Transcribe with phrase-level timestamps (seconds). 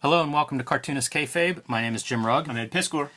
[0.00, 1.62] Hello and welcome to Cartoonist Kayfabe.
[1.68, 2.48] My name is Jim Rugg.
[2.48, 3.08] I'm Ed Piskor.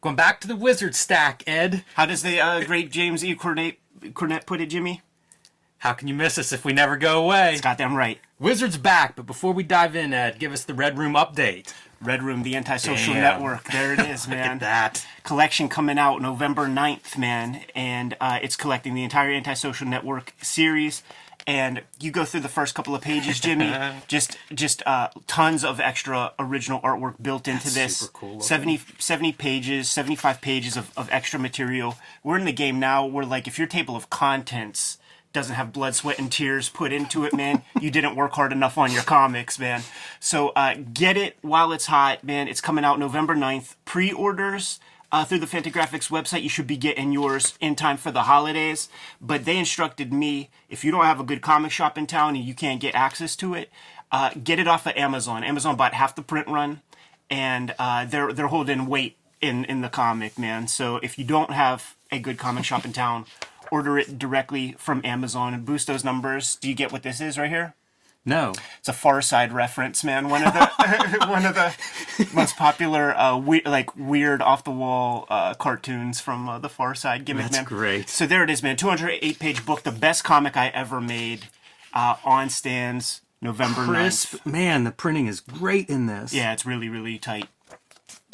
[0.00, 1.84] Going back to the wizard stack, Ed.
[1.94, 3.34] How does the uh, great James E.
[3.34, 3.76] Cornette,
[4.14, 5.02] Cornet put it, Jimmy?
[5.78, 7.52] How can you miss us if we never go away?
[7.52, 8.20] It's goddamn right.
[8.38, 11.72] Wizard's back, but before we dive in, Ed, give us the Red Room update.
[12.00, 13.22] Red Room, the antisocial Damn.
[13.22, 13.64] network.
[13.64, 14.50] There it is, Look man.
[14.52, 15.06] at that.
[15.24, 17.62] Collection coming out November 9th, man.
[17.74, 21.02] And uh, it's collecting the entire antisocial network series.
[21.46, 23.74] And you go through the first couple of pages, Jimmy.
[24.08, 27.96] just just uh, tons of extra original artwork built into That's this.
[27.98, 28.42] super cool looking.
[28.42, 31.96] 70, 70 pages, 75 pages of, of extra material.
[32.22, 34.98] We're in the game now where, like, if your table of contents
[35.32, 38.78] doesn't have blood, sweat, and tears put into it, man, you didn't work hard enough
[38.78, 39.82] on your comics, man.
[40.20, 42.48] So uh, get it while it's hot, man.
[42.48, 43.74] It's coming out November 9th.
[43.84, 44.78] Pre orders.
[45.12, 48.88] Uh, through the Fantagraphics website, you should be getting yours in time for the holidays.
[49.20, 52.44] But they instructed me if you don't have a good comic shop in town and
[52.44, 53.70] you can't get access to it,
[54.10, 55.44] uh, get it off of Amazon.
[55.44, 56.80] Amazon bought half the print run,
[57.28, 60.66] and uh, they're they're holding weight in in the comic, man.
[60.66, 63.26] So if you don't have a good comic shop in town,
[63.70, 66.56] order it directly from Amazon and boost those numbers.
[66.56, 67.74] Do you get what this is right here?
[68.24, 68.52] No.
[68.78, 70.28] It's a Far Side reference, man.
[70.28, 70.66] One of the
[71.28, 71.74] one of the
[72.32, 76.94] most popular, uh, we- like weird off the wall uh, cartoons from uh, the Far
[76.94, 77.64] Side gimmick, That's man.
[77.64, 78.08] great.
[78.08, 78.76] So there it is, man.
[78.76, 81.46] 208 page book, the best comic I ever made,
[81.92, 84.46] uh, on stands November 9th.
[84.46, 86.32] Man, the printing is great in this.
[86.32, 87.48] Yeah, it's really really tight.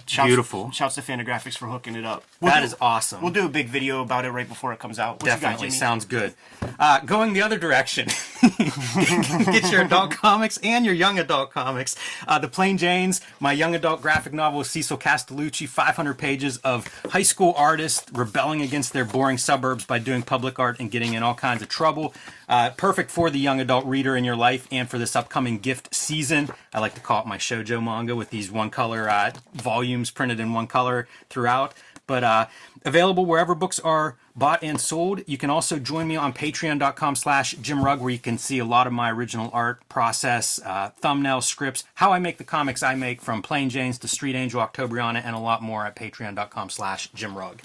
[0.09, 0.70] Shouts, Beautiful.
[0.70, 2.25] Shouts to Fantagraphics for hooking it up.
[2.41, 3.20] We'll That do- is awesome.
[3.23, 5.17] We'll do a big video about it right before it comes out.
[5.17, 6.34] What you got, Definitely sounds good.
[6.78, 8.09] Uh, going the other direction,
[8.59, 11.97] get your adult comics and your young adult comics.
[12.27, 16.86] Uh, the Plain Janes, my young adult graphic novel with Cecil Castellucci, 500 pages of
[17.11, 21.23] high school artists rebelling against their boring suburbs by doing public art and getting in
[21.23, 22.14] all kinds of trouble.
[22.48, 25.94] Uh, perfect for the young adult reader in your life and for this upcoming gift
[25.94, 26.48] season.
[26.72, 30.40] I like to call it my shojo manga with these one color uh, volumes printed
[30.40, 31.74] in one color throughout
[32.08, 32.46] but uh,
[32.84, 35.23] available wherever books are bought and sold.
[35.28, 38.64] You can also join me on patreon.com slash Jim Rugg, where you can see a
[38.64, 42.96] lot of my original art process, uh, thumbnail scripts, how I make the comics I
[42.96, 47.08] make from Plain Janes to Street Angel, Octobriana, and a lot more at patreon.com slash
[47.12, 47.61] Jim Rugg.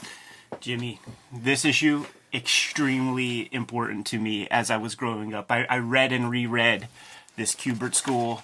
[0.60, 1.00] Jimmy,
[1.32, 5.52] this issue extremely important to me as I was growing up.
[5.52, 6.88] I, I read and reread
[7.36, 8.42] this Kubert School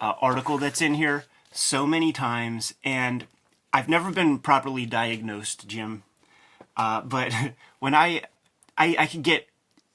[0.00, 3.26] uh, article that's in here so many times, and
[3.72, 6.02] I've never been properly diagnosed, Jim.
[6.76, 7.32] Uh, but
[7.78, 8.22] when I,
[8.76, 9.48] I I could get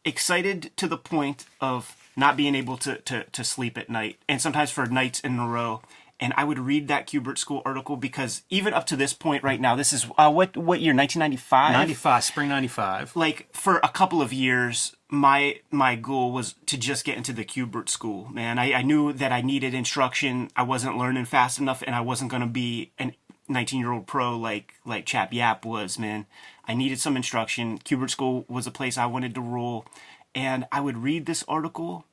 [0.06, 4.42] excited to the point of not being able to, to, to sleep at night, and
[4.42, 5.82] sometimes for nights in a row.
[6.20, 9.62] And I would read that Kubert School article because even up to this point right
[9.62, 10.96] now, this is uh, what what year?
[10.96, 11.74] 1995.
[11.74, 13.16] 95, spring 95.
[13.16, 17.46] Like for a couple of years, my my goal was to just get into the
[17.46, 18.30] Kubert School.
[18.32, 20.50] Man, I, I knew that I needed instruction.
[20.56, 23.14] I wasn't learning fast enough, and I wasn't going to be an
[23.48, 26.00] 19 year old pro like like Chap Yaep was.
[26.00, 26.26] Man,
[26.68, 27.78] I needed some instruction.
[27.78, 29.86] Kubert School was a place I wanted to roll,
[30.34, 32.06] and I would read this article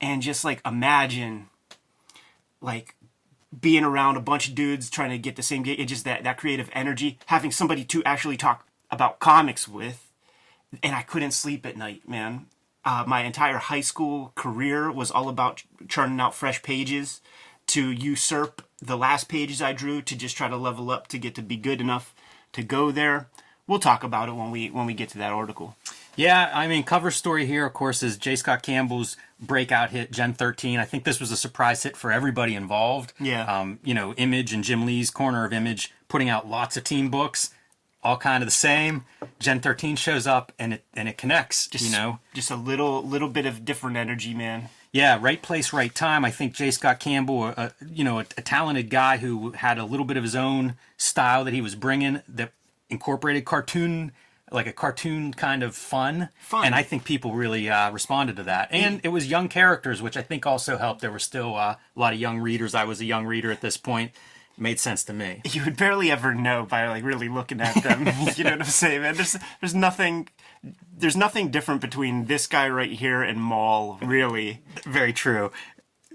[0.00, 1.48] and just like imagine
[2.60, 2.94] like
[3.58, 6.24] being around a bunch of dudes trying to get the same gig, and just that
[6.24, 10.10] that creative energy, having somebody to actually talk about comics with,
[10.82, 12.46] and I couldn't sleep at night, man.
[12.84, 17.20] Uh, my entire high school career was all about churning out fresh pages
[17.66, 21.34] to usurp the last pages I drew to just try to level up to get
[21.34, 22.14] to be good enough
[22.52, 23.28] to go there.
[23.66, 25.76] We'll talk about it when we when we get to that article.
[26.18, 28.34] Yeah, I mean, cover story here, of course, is J.
[28.36, 30.78] Scott Campbell's breakout hit, Gen 13.
[30.80, 33.12] I think this was a surprise hit for everybody involved.
[33.20, 33.44] Yeah.
[33.44, 37.08] Um, you know, Image and Jim Lee's corner of Image putting out lots of team
[37.08, 37.50] books,
[38.02, 39.04] all kind of the same.
[39.38, 41.68] Gen 13 shows up and it and it connects.
[41.80, 44.70] you know, just a little little bit of different energy, man.
[44.92, 46.24] yeah, right place, right time.
[46.24, 46.72] I think J.
[46.72, 50.24] Scott Campbell, a, you know, a, a talented guy who had a little bit of
[50.24, 52.50] his own style that he was bringing that
[52.90, 54.10] incorporated cartoon,
[54.50, 56.28] like a cartoon kind of fun.
[56.40, 56.64] Fun.
[56.64, 58.68] And I think people really uh, responded to that.
[58.70, 61.00] And it was young characters, which I think also helped.
[61.00, 62.74] There were still uh, a lot of young readers.
[62.74, 64.12] I was a young reader at this point.
[64.56, 65.42] It made sense to me.
[65.44, 68.06] you would barely ever know by like really looking at them.
[68.36, 69.14] you know what I'm saying, man?
[69.14, 70.28] There's there's nothing
[70.96, 74.62] there's nothing different between this guy right here and Maul, really.
[74.84, 75.52] Very true.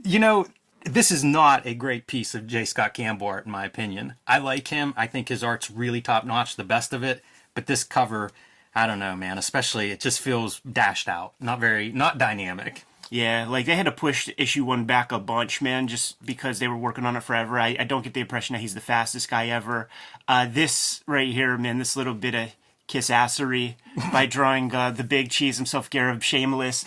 [0.03, 0.47] You know,
[0.85, 2.65] this is not a great piece of J.
[2.65, 4.15] Scott Campbell art, in my opinion.
[4.27, 4.94] I like him.
[4.97, 7.24] I think his art's really top notch, the best of it.
[7.55, 8.31] But this cover,
[8.73, 9.38] I don't know, man.
[9.38, 11.33] Especially, it just feels dashed out.
[11.39, 12.83] Not very, not dynamic.
[13.09, 16.67] Yeah, like they had to push issue one back a bunch, man, just because they
[16.67, 17.59] were working on it forever.
[17.59, 19.88] I, I don't get the impression that he's the fastest guy ever.
[20.27, 22.55] Uh, this right here, man, this little bit of
[22.88, 23.75] kiss assery
[24.11, 26.85] by drawing uh, the big cheese himself, Gareb Shamus,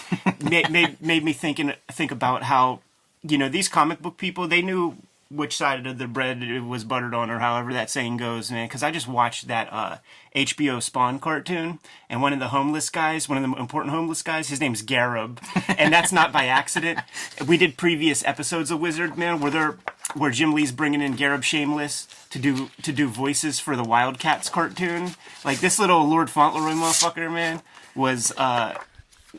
[0.50, 2.80] made, made made me thinking think about how
[3.22, 4.96] you know these comic book people they knew
[5.28, 8.68] which side of the bread it was buttered on, or however that saying goes, man.
[8.68, 9.98] Because I just watched that uh,
[10.34, 14.48] HBO Spawn cartoon, and one of the homeless guys, one of the important homeless guys,
[14.48, 15.38] his name's Gareb,
[15.78, 17.00] and that's not by accident.
[17.46, 19.78] We did previous episodes of Wizard Man where they're
[20.14, 24.48] where Jim Lee's bringing in Gareb Shamus to do to do voices for the Wildcats
[24.48, 25.14] cartoon.
[25.44, 27.62] Like this little Lord Fauntleroy motherfucker, man,
[27.94, 28.74] was uh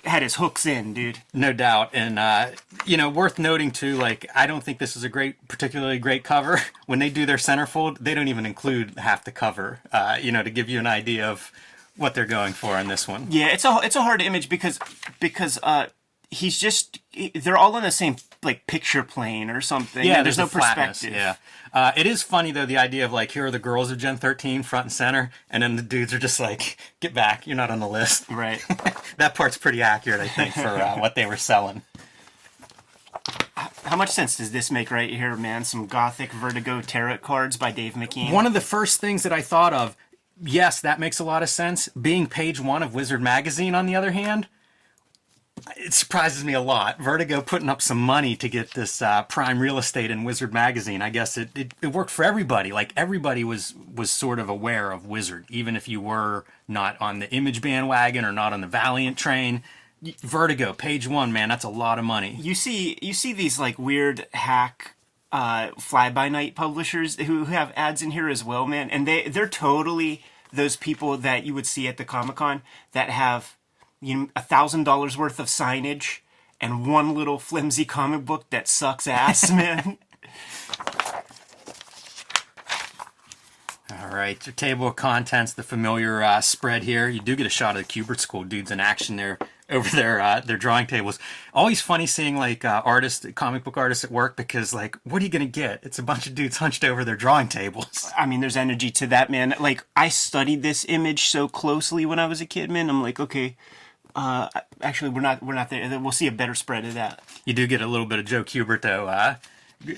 [0.06, 1.20] had his hooks in, dude.
[1.34, 2.52] No doubt, and uh,
[2.86, 3.96] you know, worth noting too.
[3.96, 6.62] Like, I don't think this is a great, particularly great cover.
[6.88, 9.82] When they do their centerfold, they don't even include half the cover.
[9.92, 11.52] Uh, you know, to give you an idea of
[11.98, 13.28] what they're going for on this one.
[13.30, 14.80] Yeah, it's a it's a hard image because
[15.20, 15.88] because uh
[16.30, 17.00] he's just
[17.36, 20.06] they're all on the same like picture plane or something.
[20.06, 21.16] Yeah, there's, there's no flatness, perspective.
[21.16, 21.36] Yeah,
[21.74, 24.18] uh, it is funny though the idea of like here are the girls of Gen
[24.18, 27.72] 13 front and center, and then the dudes are just like get back, you're not
[27.72, 28.30] on the list.
[28.30, 28.64] Right.
[29.18, 31.82] that part's pretty accurate, I think, for uh, what they were selling.
[33.56, 35.64] How much sense does this make right here, man?
[35.64, 38.32] Some gothic Vertigo tarot cards by Dave McKean.
[38.32, 39.98] One of the first things that I thought of,
[40.42, 41.88] yes, that makes a lot of sense.
[41.90, 44.48] Being page one of Wizard Magazine, on the other hand,
[45.76, 47.00] it surprises me a lot.
[47.00, 51.02] Vertigo putting up some money to get this uh, prime real estate in Wizard Magazine.
[51.02, 52.72] I guess it, it, it worked for everybody.
[52.72, 57.20] Like everybody was was sort of aware of Wizard, even if you were not on
[57.20, 59.64] the Image bandwagon or not on the Valiant train.
[60.22, 62.38] Vertigo, page one, man, that's a lot of money.
[62.40, 64.96] you see you see these like weird hack
[65.32, 68.90] uh fly by night publishers who have ads in here as well, man.
[68.90, 70.24] And they they're totally
[70.54, 72.62] those people that you would see at the Comic Con
[72.94, 73.57] that have
[74.02, 76.20] you know a thousand dollars worth of signage
[76.60, 79.98] and one little flimsy comic book that sucks ass, man.
[84.00, 87.08] All right, your table of contents, the familiar uh, spread here.
[87.08, 89.40] You do get a shot of the Kubert School dudes in action there
[89.70, 91.20] over their uh, their drawing tables.
[91.54, 95.26] Always funny seeing like uh, artists, comic book artists at work because like, what are
[95.26, 95.80] you gonna get?
[95.84, 98.12] It's a bunch of dudes hunched over their drawing tables.
[98.18, 99.56] I mean, there's energy to that, man.
[99.60, 102.90] Like, I studied this image so closely when I was a kid, man.
[102.90, 103.56] I'm like, okay,
[104.18, 104.50] uh,
[104.82, 106.00] actually, we're not, we're not there.
[106.00, 107.22] We'll see a better spread of that.
[107.46, 109.36] You do get a little bit of Joe Kubert though, uh,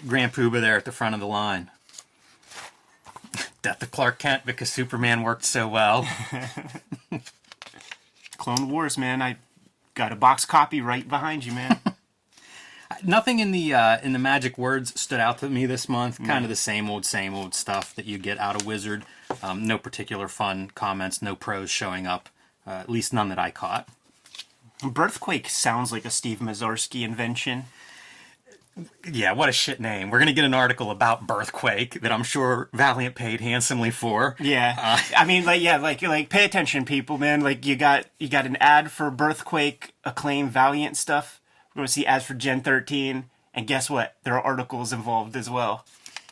[0.06, 1.72] Grand Pooba there at the front of the line.
[3.62, 6.06] Death of Clark Kent because Superman worked so well.
[8.38, 9.22] Clone Wars, man.
[9.22, 9.38] I
[9.96, 11.80] got a box copy right behind you, man.
[13.04, 16.22] Nothing in the uh, in the magic words stood out to me this month.
[16.26, 19.06] Kind of the same old, same old stuff that you get out of Wizard.
[19.42, 22.28] Um, no particular fun comments, no pros showing up.
[22.68, 23.88] Uh, at least none that I caught.
[24.82, 27.66] Birthquake sounds like a Steve Massarsky invention.
[29.12, 30.10] Yeah, what a shit name.
[30.10, 34.36] We're gonna get an article about Birthquake that I'm sure Valiant paid handsomely for.
[34.40, 37.42] Yeah, I mean, like, yeah, like, like, pay attention, people, man.
[37.42, 41.42] Like, you got, you got an ad for Birthquake, Acclaim, Valiant stuff.
[41.70, 44.16] We're gonna see ads for Gen 13, and guess what?
[44.24, 45.86] There are articles involved as well.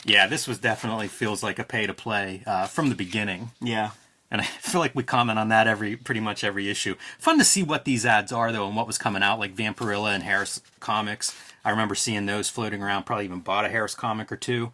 [0.06, 3.52] Yeah, this was definitely feels like a pay to play uh, from the beginning.
[3.60, 3.92] Yeah.
[4.30, 6.96] And I feel like we comment on that every pretty much every issue.
[7.18, 10.14] Fun to see what these ads are though, and what was coming out, like Vampirella
[10.14, 11.36] and Harris Comics.
[11.64, 13.06] I remember seeing those floating around.
[13.06, 14.72] Probably even bought a Harris comic or two.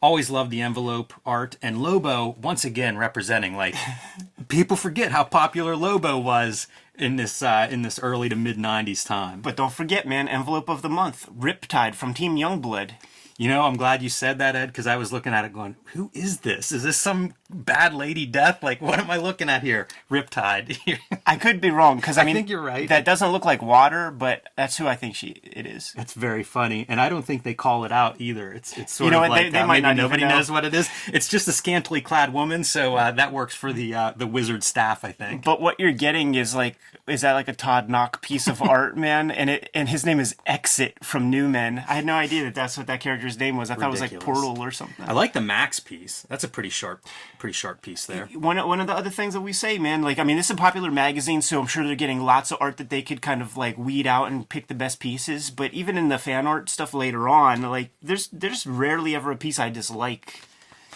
[0.00, 3.76] Always loved the envelope art and Lobo once again representing like
[4.48, 6.66] people forget how popular Lobo was
[6.98, 9.40] in this uh, in this early to mid '90s time.
[9.40, 12.92] But don't forget, man, envelope of the month, Riptide from Team Youngblood.
[13.38, 15.76] You know, I'm glad you said that, Ed, because I was looking at it going,
[15.94, 16.70] who is this?
[16.70, 18.62] Is this some bad lady death?
[18.62, 19.88] Like, what am I looking at here?
[20.10, 20.78] Riptide.
[21.26, 22.88] I could be wrong because I, mean, think you're right.
[22.88, 25.92] That doesn't look like water, but that's who I think she it is.
[25.96, 28.52] That's very funny, and I don't think they call it out either.
[28.52, 30.30] It's it's sort You know of what, they- like they uh, might not nobody know.
[30.30, 30.88] knows what it is.
[31.08, 34.64] It's just a scantily clad woman, so uh, that works for the uh, the wizard
[34.64, 35.44] staff, I think.
[35.44, 38.96] But what you're getting is like, is that like a Todd Nauck piece of art,
[38.96, 39.30] man?
[39.30, 41.84] And it and his name is Exit from New Men.
[41.88, 43.70] I had no idea that that's what that character's name was.
[43.70, 45.04] I thought it was like Portal or something.
[45.06, 46.22] I like the Max piece.
[46.28, 47.04] That's a pretty sharp,
[47.42, 48.26] pretty sharp piece there.
[48.26, 50.52] one one of the other things that we say, man, like I mean, this is
[50.52, 53.42] a popular magazine, so I'm sure they're getting lots of art that they could kind
[53.42, 55.50] of like weed out and pick the best pieces.
[55.50, 59.36] But even in the fan art stuff later on, like there's there's rarely ever a
[59.36, 60.40] piece I dislike.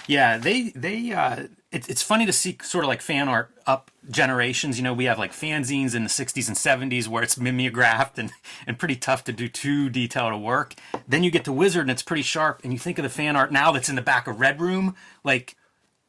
[0.06, 3.90] Yeah, they they uh it, it's funny to see sort of like fan art up
[4.08, 4.78] generations.
[4.78, 8.30] You know, we have like fanzines in the 60s and 70s where it's mimeographed and
[8.68, 10.74] and pretty tough to do too detailed a work.
[11.08, 13.34] Then you get to Wizard and it's pretty sharp and you think of the fan
[13.34, 15.56] art now that's in the back of Red Room, like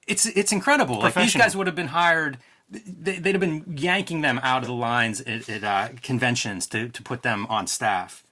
[0.08, 1.00] it's it's incredible.
[1.00, 2.38] Like these guys would have been hired
[2.70, 6.90] they, they'd have been yanking them out of the lines at, at uh, conventions to,
[6.90, 8.24] to put them on staff.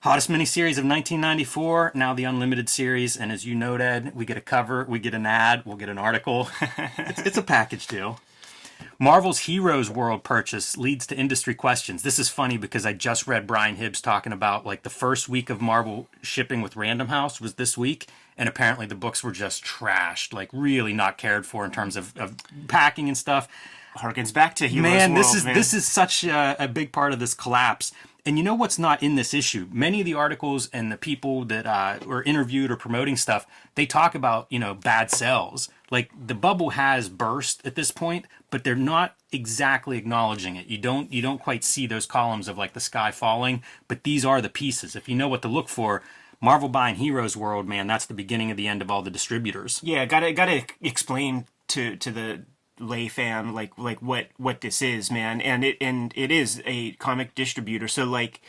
[0.00, 3.18] Hottest miniseries of 1994, now the Unlimited series.
[3.18, 5.98] And as you noted, we get a cover, we get an ad, we'll get an
[5.98, 6.48] article.
[6.96, 8.18] it's, it's a package deal.
[8.98, 12.02] Marvel's Heroes World purchase leads to industry questions.
[12.02, 15.50] This is funny because I just read Brian Hibbs talking about like the first week
[15.50, 18.06] of Marvel shipping with Random House was this week,
[18.36, 22.16] and apparently the books were just trashed, like really not cared for in terms of,
[22.16, 22.36] of
[22.68, 23.48] packing and stuff.
[23.96, 25.54] Harkens back to Heroes man, this is man.
[25.54, 27.92] this is such a, a big part of this collapse.
[28.26, 29.66] And you know what's not in this issue?
[29.72, 33.86] Many of the articles and the people that uh, were interviewed or promoting stuff, they
[33.86, 35.68] talk about you know bad sales.
[35.90, 40.66] Like the bubble has burst at this point, but they're not exactly acknowledging it.
[40.66, 44.24] You don't you don't quite see those columns of like the sky falling, but these
[44.24, 44.94] are the pieces.
[44.94, 46.02] If you know what to look for,
[46.40, 49.80] Marvel buying Heroes World, man, that's the beginning of the end of all the distributors.
[49.82, 52.42] yeah gotta gotta explain to to the
[52.78, 56.92] lay fan like like what what this is man and it and it is a
[56.92, 58.40] comic distributor so like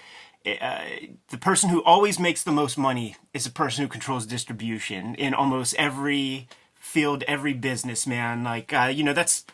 [0.45, 0.81] uh,
[1.29, 5.33] the person who always makes the most money is the person who controls distribution in
[5.33, 6.47] almost every
[6.81, 8.43] field every businessman.
[8.43, 9.45] like uh, you know that's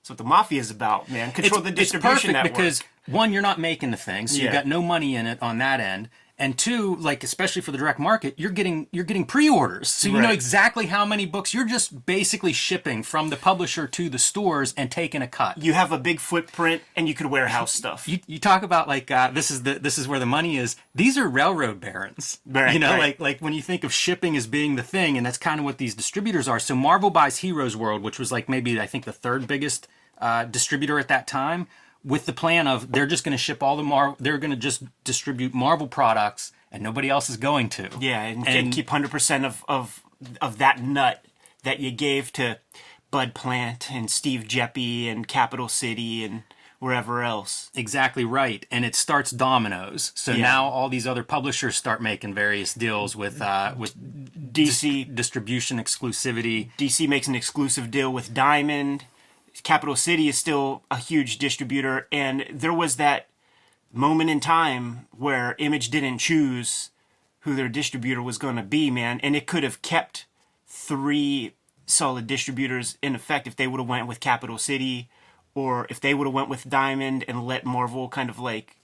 [0.00, 3.32] that's what the mafia is about man control the distribution it's perfect network because one,
[3.32, 4.44] you're not making the thing, so Yeah.
[4.44, 6.08] you've got no money in it on that end.
[6.42, 10.20] And two, like especially for the direct market, you're getting you're getting pre-orders, so you
[10.20, 11.54] know exactly how many books.
[11.54, 15.58] You're just basically shipping from the publisher to the stores and taking a cut.
[15.62, 19.08] you have a big footprint and you could warehouse stuff you, you talk about like
[19.10, 20.74] uh, this is the this is where the money is.
[20.94, 22.98] These are railroad barons, Right, you know, right.
[22.98, 25.64] like like when you think of shipping as being the thing, and that's kind of
[25.64, 26.58] what these distributors are.
[26.58, 29.86] So Marvel buys Heroes World, which was like maybe I think the third biggest
[30.18, 31.68] uh, distributor at that time,
[32.04, 34.56] with the plan of they're just going to ship all the Mar, they're going to
[34.56, 37.88] just distribute Marvel products, and nobody else is going to.
[38.00, 40.02] Yeah, and, And- and keep hundred percent of of
[40.40, 41.24] of that nut
[41.64, 42.58] that you gave to
[43.10, 46.42] Bud Plant and Steve Geppi and Capital City and
[46.78, 47.70] wherever else.
[47.76, 50.10] Exactly right, and it starts dominoes.
[50.16, 50.42] So Yeah.
[50.42, 53.94] now all these other publishers start making various deals with uh, with
[54.52, 56.70] DC distribution exclusivity.
[56.78, 59.04] DC makes an exclusive deal with Diamond.
[59.62, 63.28] Capital City is still a huge distributor, and there was that
[63.92, 66.90] moment in time where Image didn't choose
[67.40, 70.26] who their distributor was going to be, man, and it could have kept
[70.66, 71.54] three
[71.86, 75.10] solid distributors in effect if they would have went with Capital City,
[75.54, 78.76] or if they would have went with Diamond and let Marvel kind of like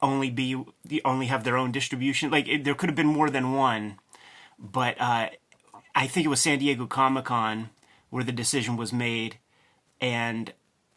[0.00, 2.30] only be the only have their own distribution.
[2.30, 3.98] Like it, there could have been more than one,
[4.58, 5.30] but uh,
[5.94, 7.70] I think it was San Diego Comic Con
[8.10, 9.38] where the decision was made,
[10.00, 10.52] and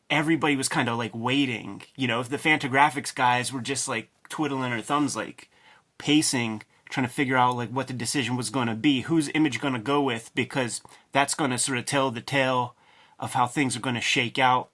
[0.10, 1.84] everybody was kind of like waiting.
[1.96, 5.50] You know, if the Fantagraphics guys were just like twiddling their thumbs, like
[5.98, 9.60] pacing, trying to figure out like what the decision was going to be, whose image
[9.60, 12.76] going to go with, because that's going to sort of tell the tale
[13.20, 14.70] of how things are going to shake out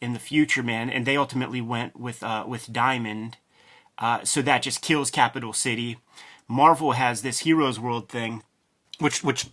[0.00, 0.90] in the future, man.
[0.90, 3.38] And they ultimately went with uh, with Diamond.
[3.98, 5.96] Uh, so that just kills Capital City.
[6.48, 8.42] Marvel has this Heroes World thing
[8.98, 9.46] which which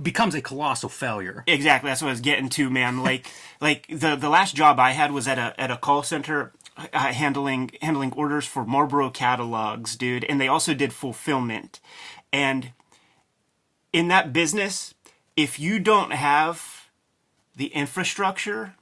[0.00, 1.44] becomes a colossal failure.
[1.46, 3.02] Exactly, that's what I was getting to, man.
[3.02, 3.26] Like,
[3.60, 7.12] like the the last job I had was at a at a call center uh,
[7.12, 11.80] handling handling orders for Marlboro catalogs, dude, and they also did fulfillment.
[12.32, 12.72] And
[13.92, 14.94] in that business,
[15.36, 16.88] if you don't have
[17.56, 18.74] the infrastructure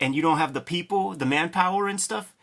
[0.00, 2.34] and you don't have the people, the manpower and stuff,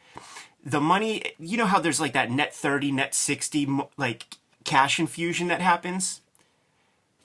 [0.63, 4.25] the money, you know how there's like that net 30, net 60 like
[4.63, 6.21] cash infusion that happens?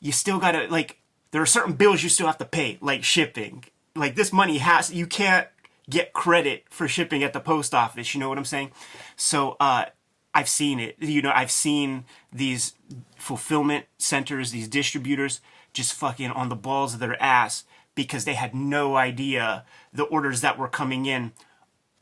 [0.05, 0.99] You still gotta like
[1.33, 3.65] there are certain bills you still have to pay like shipping
[3.97, 5.49] like this money has you can't
[5.91, 8.71] get credit for shipping at the post office you know what i'm saying
[9.17, 9.87] so uh
[10.35, 12.75] i've seen it you know i've seen these
[13.17, 15.41] fulfillment centers these distributors
[15.73, 20.41] just fucking on the balls of their ass because they had no idea the orders
[20.41, 21.33] that were coming in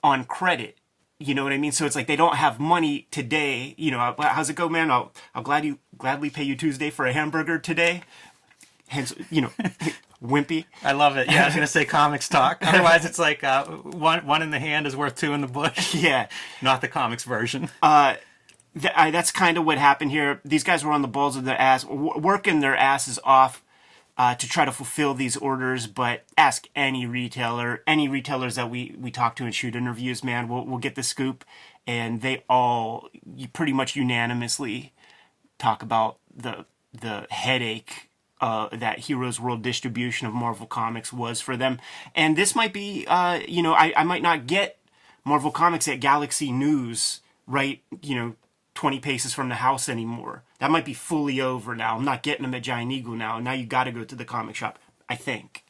[0.02, 0.78] on credit.
[1.26, 1.72] You know what I mean?
[1.72, 3.74] So it's like they don't have money today.
[3.78, 4.90] You know, how's it go, man?
[4.90, 8.02] I'll I'll glad you gladly pay you Tuesday for a hamburger today.
[8.88, 9.50] Hence, you know,
[10.22, 10.66] wimpy.
[10.82, 11.30] I love it.
[11.30, 12.58] Yeah, I was gonna say comics talk.
[12.66, 15.94] Otherwise, it's like uh, one one in the hand is worth two in the bush.
[16.02, 16.28] Yeah,
[16.60, 17.70] Not the comics version.
[18.80, 20.40] Th- I, that's kind of what happened here.
[20.44, 23.62] These guys were on the balls of their ass, w- working their asses off
[24.16, 25.86] uh, to try to fulfill these orders.
[25.86, 30.48] But ask any retailer, any retailers that we we talk to and shoot interviews, man,
[30.48, 31.44] we'll we'll get the scoop,
[31.86, 33.08] and they all
[33.52, 34.92] pretty much unanimously
[35.58, 38.08] talk about the the headache
[38.42, 41.78] uh, that Heroes World distribution of Marvel Comics was for them.
[42.14, 44.78] And this might be, uh, you know, I, I might not get
[45.24, 48.34] Marvel Comics at Galaxy News right, you know,
[48.74, 50.42] 20 paces from the house anymore.
[50.58, 51.96] That might be fully over now.
[51.96, 53.38] I'm not getting them at Giant Eagle now.
[53.38, 55.64] Now you got to go to the comic shop, I think.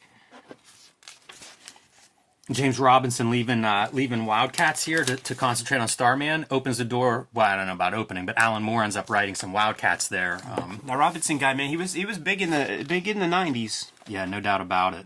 [2.51, 7.27] James Robinson leaving uh, leaving Wildcats here to, to concentrate on Starman opens the door.
[7.33, 10.41] Well, I don't know about opening, but Alan Moore ends up writing some Wildcats there.
[10.51, 13.27] Um, Now Robinson guy, man, he was he was big in the big in the
[13.27, 13.91] 90s.
[14.07, 15.05] yeah, no doubt about it.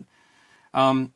[0.74, 1.14] Um,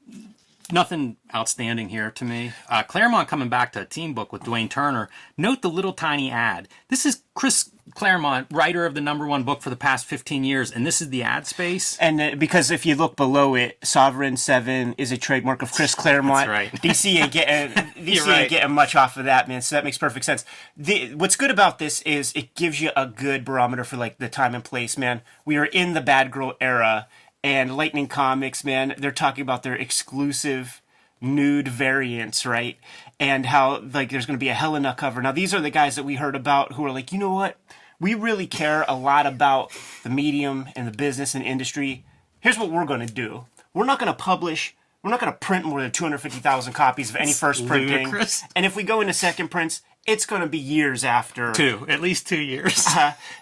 [0.71, 2.53] nothing outstanding here to me.
[2.69, 5.09] Uh, Claremont coming back to a team book with Dwayne Turner.
[5.37, 6.67] Note the little tiny ad.
[6.89, 10.71] This is Chris Claremont, writer of the number one book for the past 15 years,
[10.71, 11.97] and this is the ad space.
[11.97, 15.95] And uh, because if you look below it, Sovereign Seven is a trademark of Chris
[16.01, 16.47] Claremont.
[16.47, 16.81] That's right.
[16.81, 17.71] DC ain't getting
[18.05, 18.41] DC right.
[18.41, 19.61] ain't getting much off of that, man.
[19.61, 20.45] So that makes perfect sense.
[20.77, 24.29] The, what's good about this is it gives you a good barometer for like the
[24.29, 25.21] time and place, man.
[25.45, 27.07] We are in the bad girl era,
[27.43, 30.81] and Lightning Comics, man, they're talking about their exclusive
[31.19, 32.77] nude variants, right?
[33.19, 35.21] And how like there's going to be a Helena cover.
[35.21, 37.57] Now these are the guys that we heard about who are like, you know what?
[37.99, 39.71] We really care a lot about
[40.03, 42.03] the medium and the business and industry.
[42.39, 43.45] Here's what we're going to do.
[43.73, 44.75] We're not going to publish.
[45.03, 48.05] We're not going to print more than 250,000 copies of any first printing.
[48.05, 48.43] ludicrous.
[48.55, 51.51] And if we go into second prints, it's going to be years after.
[51.51, 52.87] Two, at least two years.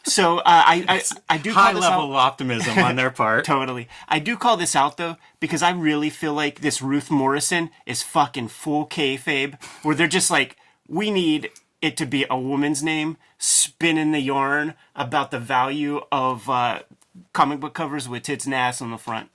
[0.03, 3.45] So uh, I, I I do call High level optimism on their part.
[3.45, 3.87] Totally.
[4.07, 8.03] I do call this out though because I really feel like this Ruth Morrison is
[8.03, 11.51] fucking full kayfabe, where they're just like, we need
[11.81, 16.79] it to be a woman's name, spinning the yarn about the value of uh,
[17.33, 19.29] comic book covers with tits and ass on the front.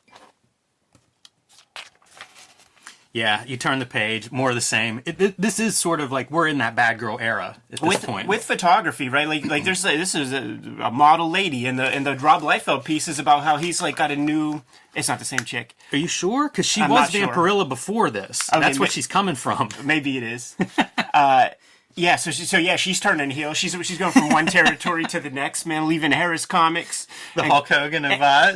[3.14, 5.00] Yeah, you turn the page, more of the same.
[5.06, 8.02] It, this is sort of like we're in that bad girl era at this With,
[8.04, 8.26] point.
[8.26, 9.28] with photography, right?
[9.28, 12.42] Like, like there's a, this is a, a model lady, and the and the Rob
[12.42, 14.62] Liefeld piece is about how he's like got a new.
[14.96, 15.76] It's not the same chick.
[15.92, 16.48] Are you sure?
[16.48, 17.28] Because she I'm was not sure.
[17.28, 18.52] Vampirella before this.
[18.52, 19.68] Okay, That's where ma- she's coming from.
[19.84, 20.56] Maybe it is.
[21.14, 21.50] uh,
[21.96, 22.16] yeah.
[22.16, 23.54] So she, so yeah, she's turning heel.
[23.54, 25.66] She's she's going from one territory to the next.
[25.66, 27.06] Man, leaving Harris Comics.
[27.34, 28.52] The And Hulk Hogan of uh,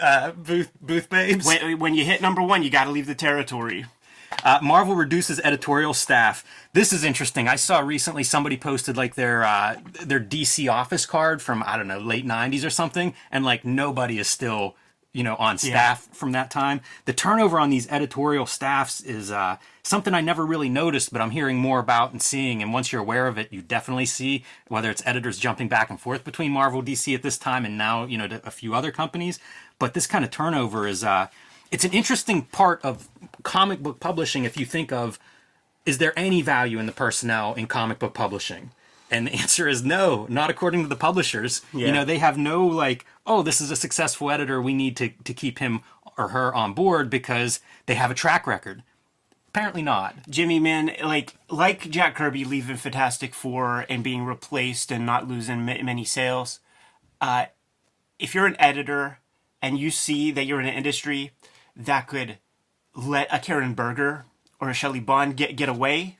[0.00, 1.46] uh, booth booth babes.
[1.46, 3.86] When, when you hit number one, you got to leave the territory.
[4.44, 6.44] Uh, Marvel reduces editorial staff.
[6.72, 7.48] This is interesting.
[7.48, 11.88] I saw recently somebody posted like their uh, their DC office card from I don't
[11.88, 14.76] know late '90s or something, and like nobody is still
[15.12, 16.80] you know on staff from that time.
[17.06, 19.56] The turnover on these editorial staffs is uh,
[19.88, 22.62] something I never really noticed, but I'm hearing more about and seeing.
[22.62, 26.00] And once you're aware of it, you definitely see whether it's editors jumping back and
[26.00, 29.38] forth between Marvel, DC at this time, and now you know a few other companies.
[29.78, 31.02] But this kind of turnover is.
[31.02, 31.28] Uh,
[31.70, 33.08] it's an interesting part of
[33.42, 35.18] comic book publishing if you think of
[35.84, 38.70] is there any value in the personnel in comic book publishing
[39.10, 41.88] and the answer is no not according to the publishers Yeah.
[41.88, 45.10] you know they have no like oh this is a successful editor we need to,
[45.24, 45.82] to keep him
[46.16, 48.82] or her on board because they have a track record
[49.48, 55.04] apparently not Jimmy, man, like like Jack Kirby leaving Fantastic Four and being replaced and
[55.04, 56.60] not losing ma- many sales.
[57.20, 57.46] Uh,
[58.18, 59.18] if you're an editor
[59.60, 61.32] and you see that you're in an industry
[61.76, 62.38] that could
[62.94, 64.24] let a Karen Berger
[64.60, 66.18] or a Shelly Bond get get away,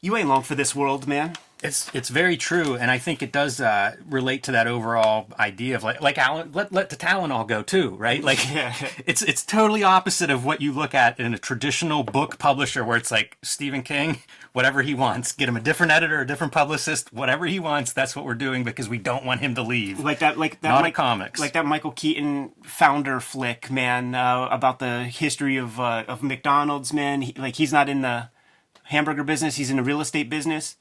[0.00, 1.36] you ain't long for this world, man.
[1.66, 5.74] It's it's very true, and I think it does uh, relate to that overall idea
[5.76, 8.22] of like like Alan, let let the talent all go too, right?
[8.22, 8.74] Like Yeah.
[9.06, 12.96] it's it's totally opposite of what you look at in a traditional book publisher, where
[12.96, 14.18] it's like Stephen King,
[14.52, 17.92] whatever he wants, get him a different editor, a different publicist, whatever he wants.
[17.92, 20.00] That's what we're doing because we don't want him to leave.
[20.00, 21.40] like that like that Not Mike- comics.
[21.40, 26.92] like that Michael Keaton founder flick man uh, about the history of uh, of McDonald's
[26.92, 28.28] man he, like he's not in the
[28.84, 30.76] hamburger business he's in the real estate business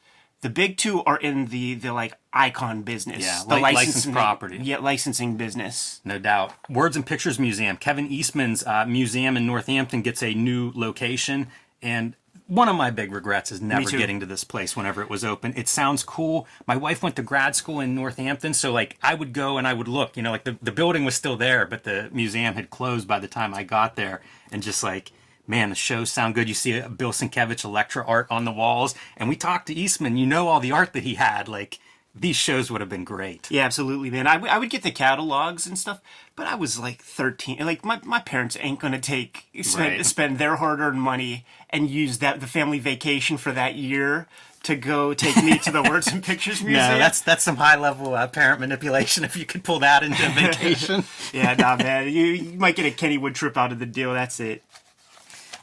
[0.45, 4.59] the big two are in the the like icon business Yeah, the li- licensed property.
[4.61, 6.53] yeah licensing business No doubt.
[6.69, 7.77] Words and Pictures Museum.
[7.77, 11.47] Kevin Eastman's uh, museum in Northampton gets a new location.
[11.81, 15.25] And one of my big regrets is never getting to this place whenever it was
[15.25, 15.51] open.
[15.55, 16.45] It sounds cool.
[16.67, 18.53] My wife went to grad school in Northampton.
[18.53, 20.15] So, like, I would go and I would look.
[20.15, 23.17] You know, like the, the building was still there, but the museum had closed by
[23.19, 24.21] the time I got there.
[24.51, 25.11] And just like,
[25.47, 26.47] man, the shows sound good.
[26.47, 28.95] You see a Bill Sienkiewicz Elektra art on the walls.
[29.17, 30.17] And we talked to Eastman.
[30.17, 31.47] You know all the art that he had.
[31.47, 31.79] Like,
[32.17, 33.51] these shows would have been great.
[33.51, 35.99] yeah absolutely man I, w- I would get the catalogs and stuff
[36.37, 40.05] but I was like 13 like my, my parents ain't gonna take spend, Right.
[40.05, 44.27] spend their hard-earned money and use that the family vacation for that year
[44.63, 46.91] to go take me to the Words and Pictures Museum.
[46.93, 49.25] No, that's that's some high level uh, parent manipulation.
[49.25, 51.03] If you could pull that into a vacation,
[51.33, 52.07] yeah, nah, man.
[52.07, 54.13] You, you might get a Kennywood trip out of the deal.
[54.13, 54.63] That's it.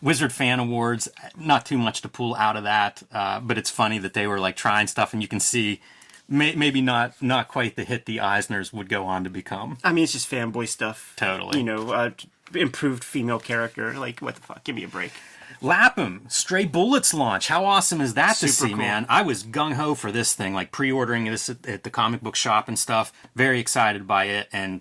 [0.02, 3.98] Wizard Fan Awards, not too much to pull out of that, uh, but it's funny
[3.98, 5.80] that they were like trying stuff, and you can see
[6.28, 9.78] may, maybe not not quite the hit the Eisners would go on to become.
[9.84, 11.14] I mean, it's just fanboy stuff.
[11.16, 11.58] Totally.
[11.58, 12.10] You know, uh,
[12.54, 13.94] improved female character.
[13.94, 14.64] Like, what the fuck?
[14.64, 15.12] Give me a break.
[15.60, 17.46] Lapham Stray Bullets launch.
[17.46, 18.78] How awesome is that to see, cool.
[18.78, 19.06] man?
[19.08, 22.34] I was gung ho for this thing, like pre-ordering this at, at the comic book
[22.34, 23.12] shop and stuff.
[23.36, 24.80] Very excited by it, and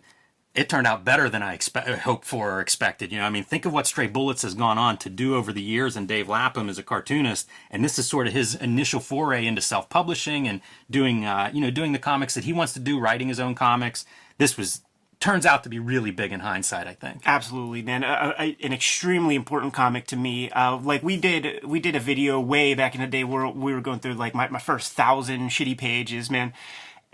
[0.54, 3.12] it turned out better than I expect, hoped for or expected.
[3.12, 5.54] You know, I mean, think of what Stray Bullets has gone on to do over
[5.54, 9.00] the years, and Dave Lapham is a cartoonist, and this is sort of his initial
[9.00, 10.60] foray into self-publishing and
[10.90, 13.56] doing, uh, you know, doing the comics that he wants to do, writing his own
[13.56, 14.06] comics.
[14.38, 14.82] This was
[15.22, 16.88] turns out to be really big in hindsight.
[16.88, 17.22] I think.
[17.26, 18.04] Absolutely, man.
[18.04, 20.50] Uh, uh, an extremely important comic to me.
[20.50, 23.74] Uh, like we did, we did a video way back in the day where we
[23.74, 26.52] were going through like my, my first thousand shitty pages, man.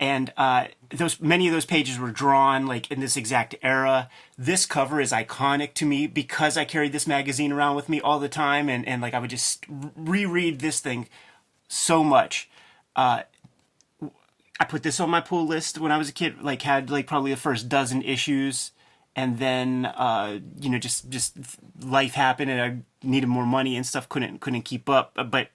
[0.00, 4.08] And uh, those many of those pages were drawn like in this exact era.
[4.36, 8.18] This cover is iconic to me because I carried this magazine around with me all
[8.18, 11.08] the time, and and like I would just reread this thing
[11.68, 12.48] so much.
[12.96, 13.22] Uh,
[14.60, 16.42] I put this on my pull list when I was a kid.
[16.42, 18.72] Like had like probably the first dozen issues,
[19.14, 21.36] and then uh, you know just just
[21.84, 24.08] life happened and I needed more money and stuff.
[24.08, 25.48] Couldn't couldn't keep up, but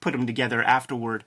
[0.00, 1.24] put them together afterward.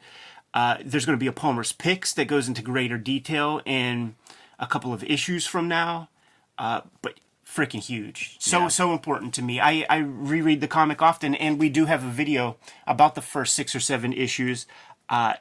[0.53, 4.15] Uh, there's going to be a Palmer's Picks that goes into greater detail in
[4.59, 6.09] a couple of issues from now,
[6.57, 8.37] uh, but freaking huge.
[8.39, 8.67] So yeah.
[8.69, 9.59] so important to me.
[9.59, 13.53] I I reread the comic often, and we do have a video about the first
[13.53, 14.65] six or seven issues.
[15.09, 15.35] Uh,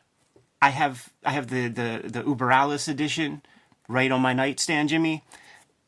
[0.63, 3.43] I have I have the the the Über Alles edition
[3.89, 5.25] right on my nightstand, Jimmy.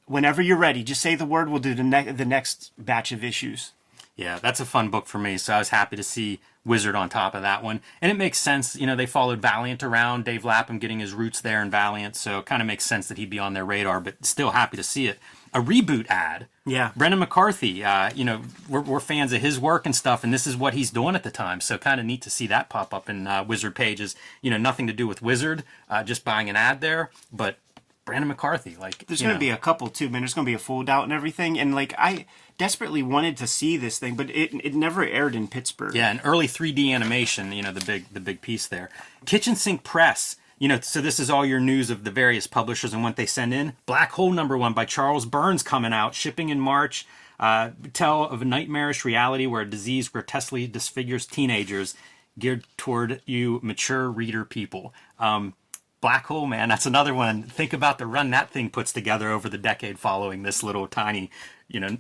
[0.07, 1.49] Whenever you're ready, just say the word.
[1.49, 3.73] We'll do the next the next batch of issues.
[4.17, 5.39] Yeah, that's a fun book for me.
[5.39, 8.39] So I was happy to see Wizard on top of that one, and it makes
[8.39, 8.77] sense.
[8.77, 12.39] You know, they followed Valiant around, Dave Lapham getting his roots there in Valiant, so
[12.39, 14.01] it kind of makes sense that he'd be on their radar.
[14.01, 15.19] But still happy to see it.
[15.55, 16.47] A reboot ad.
[16.65, 17.85] Yeah, Brendan McCarthy.
[17.85, 20.75] Uh, you know, we're, we're fans of his work and stuff, and this is what
[20.75, 21.61] he's doing at the time.
[21.61, 24.15] So kind of neat to see that pop up in uh, Wizard pages.
[24.41, 27.57] You know, nothing to do with Wizard, uh, just buying an ad there, but
[28.05, 28.77] Brendan McCarthy.
[28.77, 30.23] Like, there's going to be a couple too, man.
[30.23, 31.59] There's going to be a fold out and everything.
[31.59, 32.27] And like, I
[32.59, 35.95] desperately wanted to see this thing, but it it never aired in Pittsburgh.
[35.95, 37.53] Yeah, an early 3D animation.
[37.53, 38.91] You know, the big the big piece there.
[39.27, 40.37] Kitchen Sink Press.
[40.59, 43.27] You know, so this is all your news of the various publishers and what they
[43.27, 43.73] send in.
[43.85, 47.05] Black Hole number one by Charles Burns coming out, shipping in March.
[47.41, 51.97] Uh, tell of a nightmarish reality where a disease grotesquely disfigures teenagers,
[52.39, 54.95] geared toward you mature reader people.
[55.19, 55.55] Um,
[56.03, 57.45] Black Hole, man, that's another one.
[57.45, 61.31] Think about the run that thing puts together over the decade following this little tiny,
[61.73, 61.97] you know,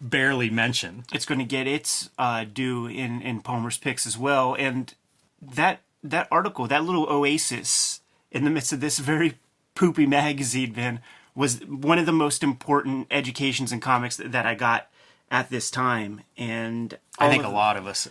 [0.00, 1.04] barely mention.
[1.12, 4.92] It's going to get its uh, due in in Palmer's picks as well, and
[5.40, 9.38] that that article, that little oasis in the midst of this very
[9.74, 11.00] poopy magazine, man,
[11.34, 14.88] was one of the most important educations in comics that, that I got
[15.30, 18.08] at this time, and I think a lot of us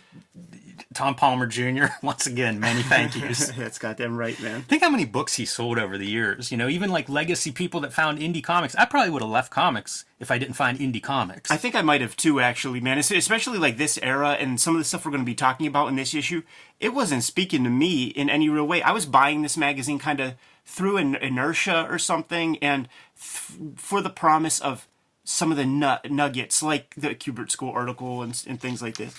[0.93, 1.85] Tom Palmer Jr.
[2.03, 3.51] Once again, many thank yous.
[3.57, 4.61] That's goddamn right, man.
[4.63, 6.51] Think how many books he sold over the years.
[6.51, 8.75] You know, even like legacy people that found indie comics.
[8.75, 11.49] I probably would have left comics if I didn't find indie comics.
[11.49, 12.97] I think I might have too, actually, man.
[12.97, 15.87] Especially like this era and some of the stuff we're going to be talking about
[15.87, 16.43] in this issue.
[16.79, 18.81] It wasn't speaking to me in any real way.
[18.81, 20.33] I was buying this magazine kind of
[20.65, 22.87] through an inertia or something, and
[23.19, 24.87] th- for the promise of
[25.23, 29.13] some of the nut- nuggets, like the Kubert School article and, and things like this.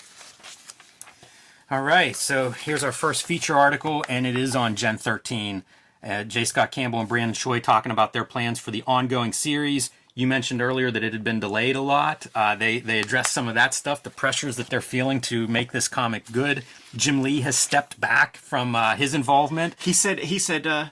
[1.73, 5.63] All right, so here's our first feature article, and it is on Gen 13.
[6.03, 6.45] Uh, J.
[6.45, 9.89] Scott Campbell and Brandon Choi talking about their plans for the ongoing series.
[10.13, 12.27] You mentioned earlier that it had been delayed a lot.
[12.35, 15.71] Uh, they they addressed some of that stuff, the pressures that they're feeling to make
[15.71, 16.63] this comic good.
[16.95, 19.73] Jim Lee has stepped back from uh, his involvement.
[19.79, 20.89] He said he said uh,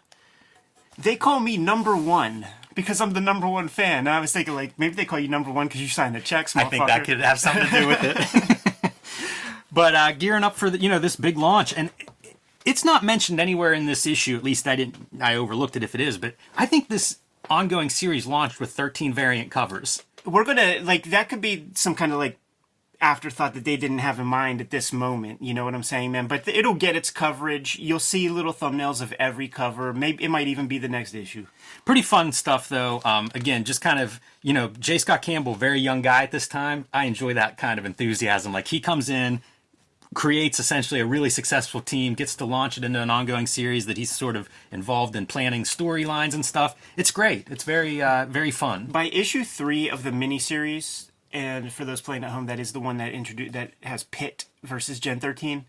[0.97, 3.99] they call me number one because I'm the number one fan.
[3.99, 6.21] And I was thinking like maybe they call you number one because you signed the
[6.21, 6.55] checks.
[6.55, 8.61] I think that could have something to do with it.
[9.71, 11.89] but uh, gearing up for the you know this big launch and
[12.65, 15.95] it's not mentioned anywhere in this issue at least i didn't i overlooked it if
[15.95, 17.17] it is but i think this
[17.49, 22.11] ongoing series launched with 13 variant covers we're gonna like that could be some kind
[22.11, 22.37] of like
[23.01, 25.41] afterthought that they didn't have in mind at this moment.
[25.41, 26.27] You know what I'm saying, man?
[26.27, 27.79] But it'll get its coverage.
[27.79, 29.91] You'll see little thumbnails of every cover.
[29.91, 31.47] Maybe it might even be the next issue.
[31.83, 33.01] Pretty fun stuff, though.
[33.03, 34.97] Um, again, just kind of you know, J.
[34.97, 36.85] Scott Campbell, very young guy at this time.
[36.93, 38.53] I enjoy that kind of enthusiasm.
[38.53, 39.41] Like he comes in,
[40.13, 43.97] creates essentially a really successful team, gets to launch it into an ongoing series that
[43.97, 46.75] he's sort of involved in planning storylines and stuff.
[46.97, 47.47] It's great.
[47.49, 48.87] It's very uh, very fun.
[48.87, 52.79] By issue three of the miniseries, and for those playing at home, that is the
[52.79, 55.65] one that introduced that has Pitt versus Gen 13.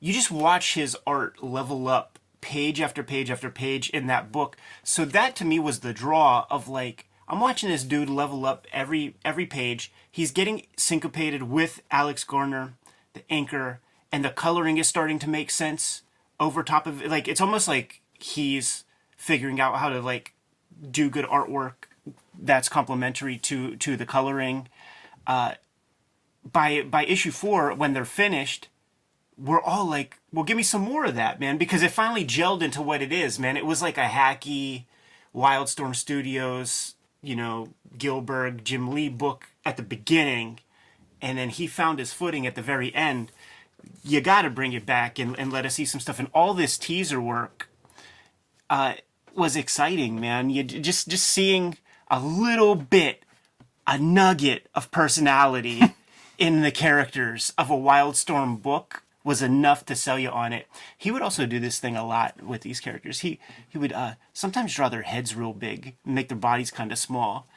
[0.00, 4.56] You just watch his art level up page after page after page in that book.
[4.82, 8.66] So that to me was the draw of like I'm watching this dude level up
[8.72, 9.92] every every page.
[10.10, 12.74] He's getting syncopated with Alex Garner
[13.16, 13.80] the anchor,
[14.12, 16.02] and the coloring is starting to make sense
[16.38, 17.10] over top of it.
[17.10, 18.84] Like it's almost like he's
[19.16, 20.34] figuring out how to like
[20.90, 21.74] do good artwork
[22.38, 24.68] that's complementary to to the coloring.
[25.26, 25.54] Uh,
[26.50, 28.68] by by issue four, when they're finished,
[29.38, 32.62] we're all like, "Well, give me some more of that, man," because it finally gelled
[32.62, 33.56] into what it is, man.
[33.56, 34.84] It was like a hacky
[35.34, 40.60] Wildstorm Studios, you know, Gilbert, Jim Lee book at the beginning,
[41.26, 43.32] and then he found his footing at the very end.
[44.04, 46.20] You got to bring it back and, and let us see some stuff.
[46.20, 47.68] And all this teaser work
[48.70, 48.94] uh,
[49.34, 50.50] was exciting, man.
[50.50, 53.24] You just just seeing a little bit,
[53.88, 55.82] a nugget of personality
[56.38, 60.68] in the characters of a Wildstorm book was enough to sell you on it.
[60.96, 63.20] He would also do this thing a lot with these characters.
[63.20, 66.98] He he would uh, sometimes draw their heads real big, make their bodies kind of
[66.98, 67.48] small.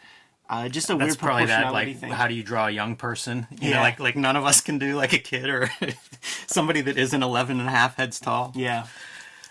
[0.49, 1.71] Uh, just a That's weird probably that.
[1.71, 2.11] Like, thing.
[2.11, 3.45] how do you draw a young person?
[3.51, 3.75] You Yeah.
[3.75, 5.69] know, like like none of us can do like a kid or
[6.47, 8.51] somebody that isn't 11 and a half heads tall.
[8.55, 8.87] yeah,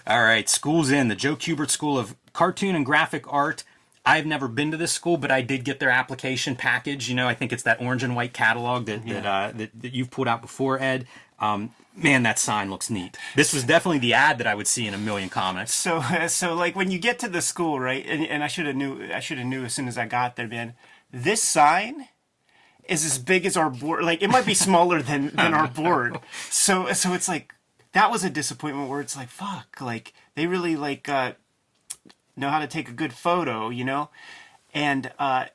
[0.06, 3.62] All right, school's in the Joe Kubert School of Cartoon and Graphic Art.
[4.04, 7.08] I've never been to this school, but I did get their application package.
[7.10, 9.92] You know, I think it's that orange and white catalog that that, uh, that, that
[9.92, 11.06] you've pulled out before, Ed.
[11.40, 13.16] Um, man, that sign looks neat.
[13.36, 15.74] This was definitely the ad that I would see in a million comics.
[15.74, 18.04] so so like when you get to the school, right?
[18.06, 20.36] And, and I should have knew I should have knew as soon as I got
[20.36, 20.74] there, man.
[21.10, 22.08] This sign
[22.88, 24.04] is as big as our board.
[24.04, 26.18] Like it might be smaller than than our board.
[26.50, 27.54] So so it's like
[27.92, 31.32] that was a disappointment where it's like fuck, like they really like uh,
[32.36, 34.10] know how to take a good photo, you know,
[34.74, 35.46] and uh,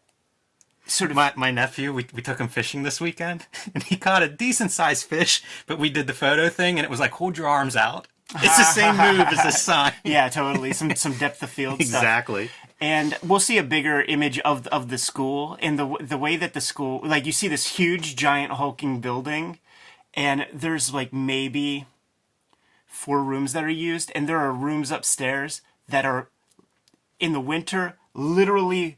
[0.85, 4.23] sort of My, my nephew, we, we took him fishing this weekend, and he caught
[4.23, 7.37] a decent sized fish, but we did the photo thing, and it was like, hold
[7.37, 8.07] your arms out.
[8.35, 9.93] It's the same move as this sign.
[10.03, 12.01] yeah, totally some some depth of field stuff.
[12.01, 12.49] Exactly.
[12.81, 16.53] and we'll see a bigger image of of the school and the the way that
[16.53, 19.59] the school like you see this huge giant hulking building
[20.15, 21.85] and there's like maybe
[22.87, 26.29] four rooms that are used and there are rooms upstairs that are
[27.19, 28.97] in the winter literally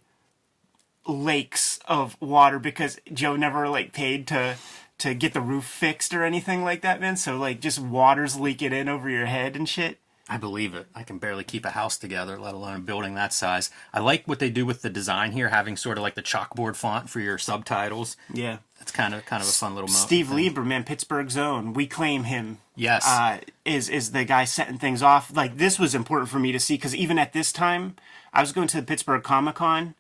[1.07, 4.55] lakes of water because Joe never like paid to
[4.97, 8.71] to get the roof fixed or anything like that man so like just water's leaking
[8.71, 10.87] in over your head and shit I believe it.
[10.95, 13.69] I can barely keep a house together, let alone a building that size.
[13.93, 16.75] I like what they do with the design here, having sort of like the chalkboard
[16.75, 18.17] font for your subtitles.
[18.33, 20.03] yeah It's kind of kind of a fun little moment.
[20.03, 21.73] Steve Lieberman, Pittsburgh Zone.
[21.73, 22.57] We claim him.
[22.75, 23.05] Yes.
[23.07, 25.31] Uh, is is the guy setting things off?
[25.35, 27.95] Like this was important for me to see because even at this time,
[28.33, 29.93] I was going to the Pittsburgh Comic Con,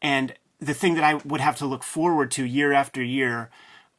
[0.00, 3.50] and the thing that I would have to look forward to year after year.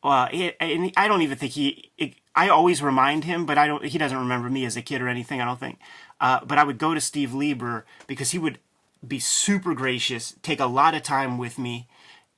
[0.02, 0.28] Uh,
[0.60, 1.92] and I don't even think he.
[1.98, 3.86] It, I always remind him, but I don't.
[3.86, 5.42] He doesn't remember me as a kid or anything.
[5.42, 5.80] I don't think.
[6.20, 8.60] Uh, but I would go to Steve Lieber because he would
[9.06, 11.88] be super gracious, take a lot of time with me,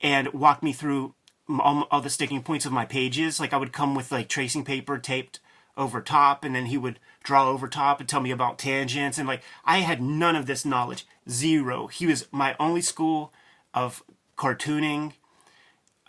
[0.00, 1.14] and walk me through
[1.48, 3.38] all, all the sticking points of my pages.
[3.38, 5.40] Like I would come with like tracing paper taped
[5.76, 9.18] over top, and then he would draw over top and tell me about tangents.
[9.18, 11.86] And like I had none of this knowledge, zero.
[11.86, 13.32] He was my only school
[13.74, 14.02] of
[14.36, 15.12] cartooning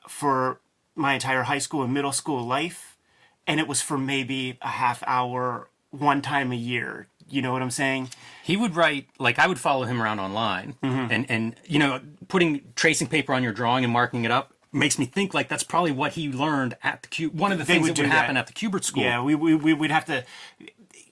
[0.07, 0.59] for
[0.95, 2.97] my entire high school and middle school life,
[3.45, 7.07] and it was for maybe a half hour one time a year.
[7.29, 8.09] You know what I'm saying?
[8.43, 11.11] he would write like I would follow him around online, Mm-hmm.
[11.11, 14.97] and and you know putting tracing paper on your drawing and marking it up makes
[14.97, 17.29] me think like that's probably what he learned at the Q.
[17.31, 18.41] One of the things would that would happen that.
[18.41, 19.03] at the Kubert School.
[19.03, 20.23] Yeah, we, we, we would have to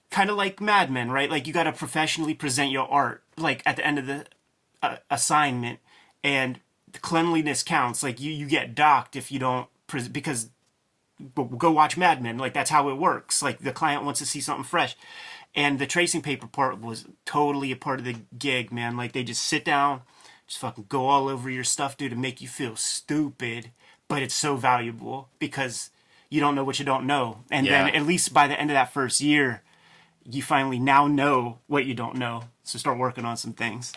[0.10, 1.30] kind of like Mad Men, right?
[1.30, 4.26] Like you got to professionally present your art, like at the end of the
[4.82, 5.80] uh, assignment,
[6.24, 6.60] and
[7.02, 8.04] cleanliness counts.
[8.04, 10.50] Like you, you get docked if you don't pres because
[11.34, 12.38] but go watch Mad Men.
[12.38, 13.42] Like that's how it works.
[13.42, 14.96] Like the client wants to see something fresh,
[15.56, 18.98] and the tracing paper part was totally a part of the gig, man.
[18.98, 20.02] Like they just sit down,
[20.48, 23.72] just fucking go all over your stuff, dude, to make you feel stupid.
[24.08, 25.90] But it's so valuable because
[26.30, 27.86] you don't know what you don't know, and Yeah.
[27.86, 29.62] then at least by the end of that first year,
[30.30, 32.44] you finally now know what you don't know.
[32.64, 33.94] So start working on some things.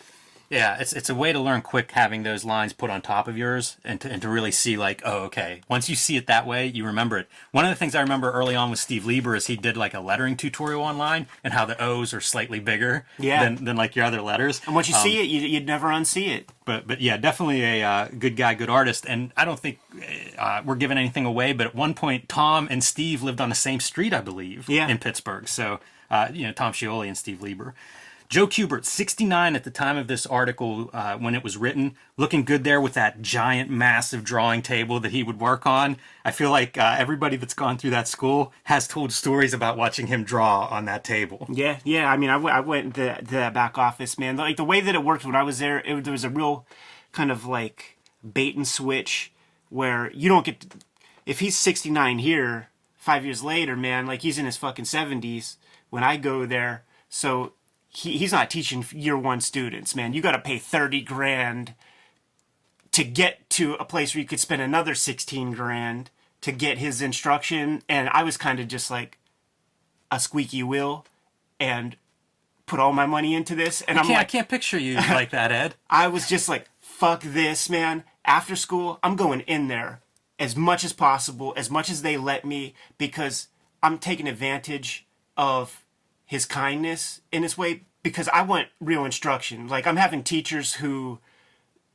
[0.51, 3.37] Yeah, it's it's a way to learn quick having those lines put on top of
[3.37, 5.61] yours and to, and to really see like, oh, okay.
[5.69, 7.29] Once you see it that way, you remember it.
[7.51, 9.93] One of the things I remember early on with Steve Lieber is he did like
[9.93, 13.45] a lettering tutorial online and how the O's are slightly bigger Yeah.
[13.45, 14.63] than, than like your other letters.
[14.65, 16.49] And once you Um, see it, you, you'd never unsee it.
[16.65, 19.05] but but yeah, definitely a uh, good guy, good artist.
[19.07, 19.79] And I don't think
[20.39, 21.53] uh, we're giving anything away.
[21.53, 24.89] But at one point, Tom and Steve lived on the same street, I believe, Yeah.
[24.89, 25.47] in Pittsburgh.
[25.47, 25.81] So
[26.11, 27.75] uh, you know, Tom Scioli and Steve Lieber.
[28.29, 32.45] Joe Kubert, 69 at the time of this article uh, when it was written, looking
[32.45, 35.97] good there with that giant, massive drawing table that he would work on.
[36.27, 40.09] I feel like uh, everybody that's gone through that school has told stories about watching
[40.09, 41.47] him draw on that table.
[41.51, 42.11] Yeah, yeah.
[42.11, 44.37] I mean, I, w- I went to, to that back office, man.
[44.37, 46.67] Like the way that it worked when I was there, it, there was a real
[47.13, 47.97] kind of like
[48.31, 49.33] bait and switch
[49.71, 50.61] where you don't get.
[50.61, 50.79] To,
[51.25, 55.57] if he's 69 here, five years later, man, like he's in his fucking 70s
[55.89, 56.85] when I go there.
[57.09, 57.55] So
[57.89, 60.13] he, he's not teaching year one students, man.
[60.13, 61.75] You got to pay 30 grand
[62.93, 67.03] to get to a place where you could spend another 16 grand to get his
[67.03, 67.83] instruction.
[67.89, 69.19] And I was kind of just like
[70.11, 71.07] a squeaky wheel
[71.59, 71.97] and
[72.67, 73.83] put all my money into this.
[73.83, 75.75] And I I'm can't, I can't picture you like that, Ed.
[75.91, 78.05] I was just like, fuck this, man.
[78.25, 80.01] After school, I'm going in there
[80.39, 83.49] as much as possible, as much as they let me, because
[83.83, 85.85] I'm taking advantage of
[86.29, 89.67] his kindness in this way because I want real instruction.
[89.67, 91.21] Like I'm having teachers who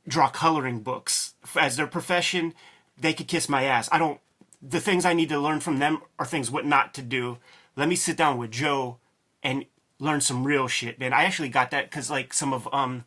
[0.08, 2.52] draw coloring books as their profession.
[2.98, 3.88] They could kiss my ass.
[3.92, 4.20] I don't.
[4.60, 7.38] The things I need to learn from them are things what not to do.
[7.76, 8.98] Let me sit down with Joe
[9.40, 9.66] and
[10.00, 11.12] learn some real shit, man.
[11.12, 13.04] I actually got that because like some of um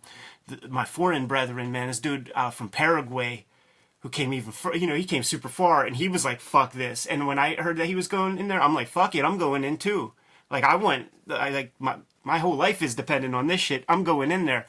[0.70, 3.46] my foreign brethren, man, this dude uh, from Paraguay
[4.00, 7.06] who came even you know, he came super far and he was like, fuck this.
[7.06, 9.38] And when I heard that he was going in there, I'm like, fuck it, I'm
[9.38, 10.14] going in too.
[10.50, 13.84] Like I went, I like my, my whole life is dependent on this shit.
[13.88, 14.66] I'm going in there.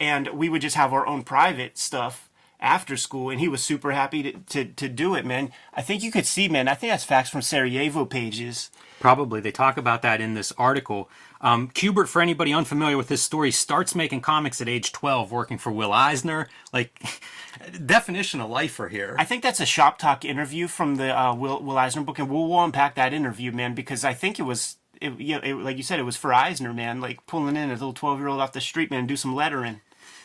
[0.00, 3.92] And we would just have our own private stuff after school and he was super
[3.92, 5.50] happy to, to, to do it, man.
[5.74, 8.70] I think you could see, man, I think that's facts from Sarajevo pages.
[9.00, 9.40] Probably.
[9.40, 11.10] They talk about that in this article.
[11.40, 15.58] Um, Kubert, for anybody unfamiliar with his story, starts making comics at age 12, working
[15.58, 16.48] for Will Eisner.
[16.72, 17.02] Like,
[17.84, 19.16] definition of lifer here.
[19.18, 22.30] I think that's a shop talk interview from the uh, Will, Will Eisner book, and
[22.30, 25.54] we'll, we'll unpack that interview, man, because I think it was, it, you know, it,
[25.54, 28.28] like you said, it was for Eisner, man, like pulling in a little 12 year
[28.28, 29.80] old off the street, man, and do some lettering.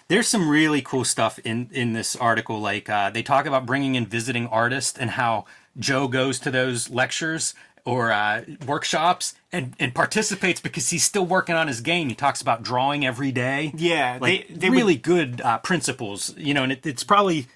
[0.08, 2.60] There's some really cool stuff in, in this article.
[2.62, 5.46] Like, uh, they talk about bringing in visiting artists and how
[5.78, 11.56] Joe goes to those lectures or uh, workshops and, and participates because he's still working
[11.56, 12.10] on his game.
[12.10, 13.72] He talks about drawing every day.
[13.76, 17.48] Yeah, like they, they really would, good uh, principles, you know, and it, it's probably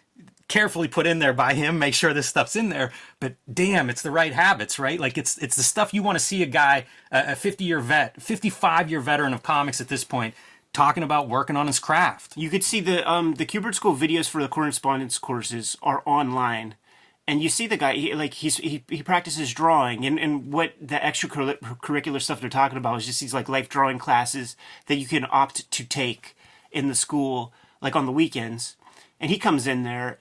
[0.52, 1.80] carefully put in there by him.
[1.80, 5.00] Make sure this stuff's in there, but damn, it's the right habits, right?
[5.00, 8.22] Like it's it's the stuff you want to see a guy, a 50 year vet,
[8.22, 10.36] 55 year veteran of comics at this point.
[10.74, 12.38] Talking about working on his craft.
[12.38, 16.76] You could see the um the Kubert School videos for the correspondence courses are online
[17.28, 20.74] and you see the guy he, like he's he, he practices drawing and, and what
[20.82, 24.56] the extracurricular stuff they're talking about is just these like life drawing classes
[24.88, 26.36] that you can opt to take
[26.72, 28.76] in the school like on the weekends
[29.20, 30.20] and he comes in there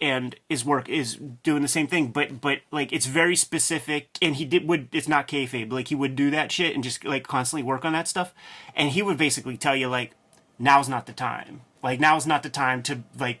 [0.00, 4.36] and his work is doing the same thing but but like it's very specific and
[4.36, 7.26] he did would it's not kayfabe like he would do that shit and just like
[7.26, 8.34] constantly work on that stuff
[8.74, 10.12] and he would basically tell you like
[10.58, 13.40] now's not the time like now's not the time to like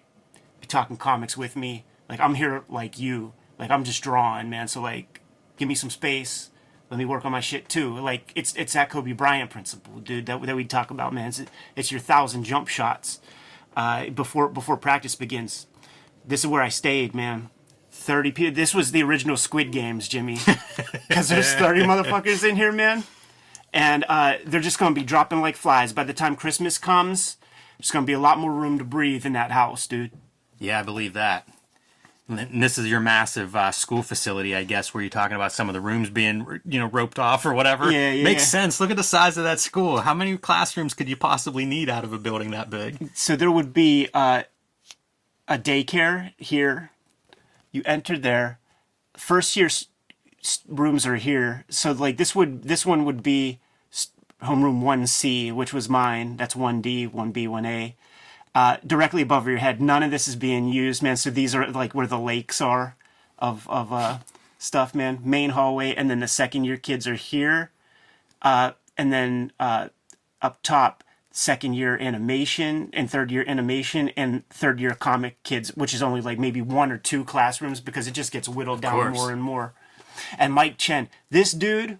[0.60, 3.32] be talking comics with me like I'm here like you.
[3.58, 4.68] Like I'm just drawing, man.
[4.68, 5.20] So like,
[5.56, 6.50] give me some space.
[6.90, 7.98] Let me work on my shit too.
[7.98, 10.26] Like it's it's that Kobe Bryant principle, dude.
[10.26, 11.28] That that we talk about, man.
[11.28, 11.42] It's,
[11.76, 13.20] it's your thousand jump shots
[13.76, 15.66] uh, before before practice begins.
[16.26, 17.50] This is where I stayed, man.
[17.90, 18.54] 30 people.
[18.54, 20.38] This was the original Squid Games, Jimmy.
[21.08, 23.04] Because there's 30 motherfuckers in here, man.
[23.72, 25.92] And uh, they're just going to be dropping like flies.
[25.92, 27.36] By the time Christmas comes,
[27.78, 30.10] there's going to be a lot more room to breathe in that house, dude.
[30.58, 31.46] Yeah, I believe that.
[32.26, 35.68] And this is your massive uh, school facility, I guess, where you're talking about some
[35.68, 37.90] of the rooms being, you know, roped off or whatever.
[37.90, 38.24] Yeah, yeah.
[38.24, 38.80] Makes sense.
[38.80, 39.98] Look at the size of that school.
[39.98, 43.10] How many classrooms could you possibly need out of a building that big?
[43.14, 44.44] So there would be uh,
[45.48, 46.90] a daycare here.
[47.72, 48.58] You enter there.
[49.16, 49.68] First year
[50.68, 51.64] rooms are here.
[51.68, 53.60] So like this would this one would be
[54.42, 56.36] homeroom one C, which was mine.
[56.36, 57.96] That's one D, one B, one A
[58.54, 59.80] uh, directly above your head.
[59.80, 61.16] None of this is being used, man.
[61.16, 62.96] So these are like where the lakes are
[63.38, 64.18] of of uh,
[64.58, 65.18] stuff, man.
[65.24, 67.70] Main hallway, and then the second year kids are here,
[68.42, 69.88] uh, and then uh,
[70.40, 71.02] up top,
[71.36, 76.20] second year animation and third year animation and third year comic kids, which is only
[76.20, 79.74] like maybe one or two classrooms because it just gets whittled down more and more.
[80.38, 81.98] And Mike Chen, this dude,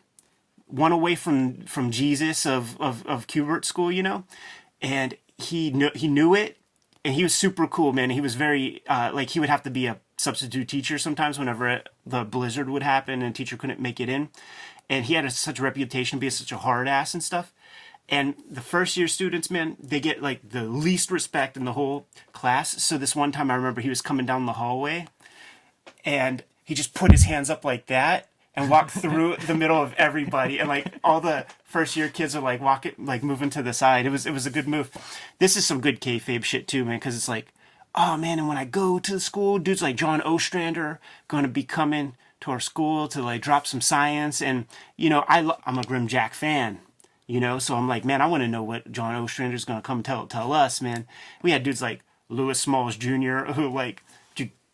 [0.66, 4.24] one away from from Jesus of of of Kubert School, you know,
[4.80, 6.56] and he knew he knew it,
[7.04, 8.10] and he was super cool, man.
[8.10, 11.82] He was very uh, like he would have to be a substitute teacher sometimes whenever
[12.06, 14.28] the blizzard would happen and teacher couldn't make it in,
[14.88, 17.52] and he had a, such a reputation being such a hard ass and stuff.
[18.08, 22.06] And the first year students, man, they get like the least respect in the whole
[22.32, 22.82] class.
[22.82, 25.06] So this one time, I remember he was coming down the hallway,
[26.04, 29.94] and he just put his hands up like that and walked through the middle of
[29.94, 30.58] everybody.
[30.58, 34.06] And like all the first year kids are like walking like moving to the side.
[34.06, 34.90] It was it was a good move.
[35.38, 37.52] This is some good kayfabe shit too man because it's like
[37.94, 41.48] oh man and when i go to the school dudes like john ostrander going to
[41.48, 44.42] be coming to our school to like drop some science.
[44.42, 46.80] And you know I lo- i'm a grimjack fan
[47.26, 49.86] you know so i'm like man i want to know what john ostrander's going to
[49.86, 51.06] come tell tell us man
[51.42, 54.02] we had dudes like louis smalls jr who like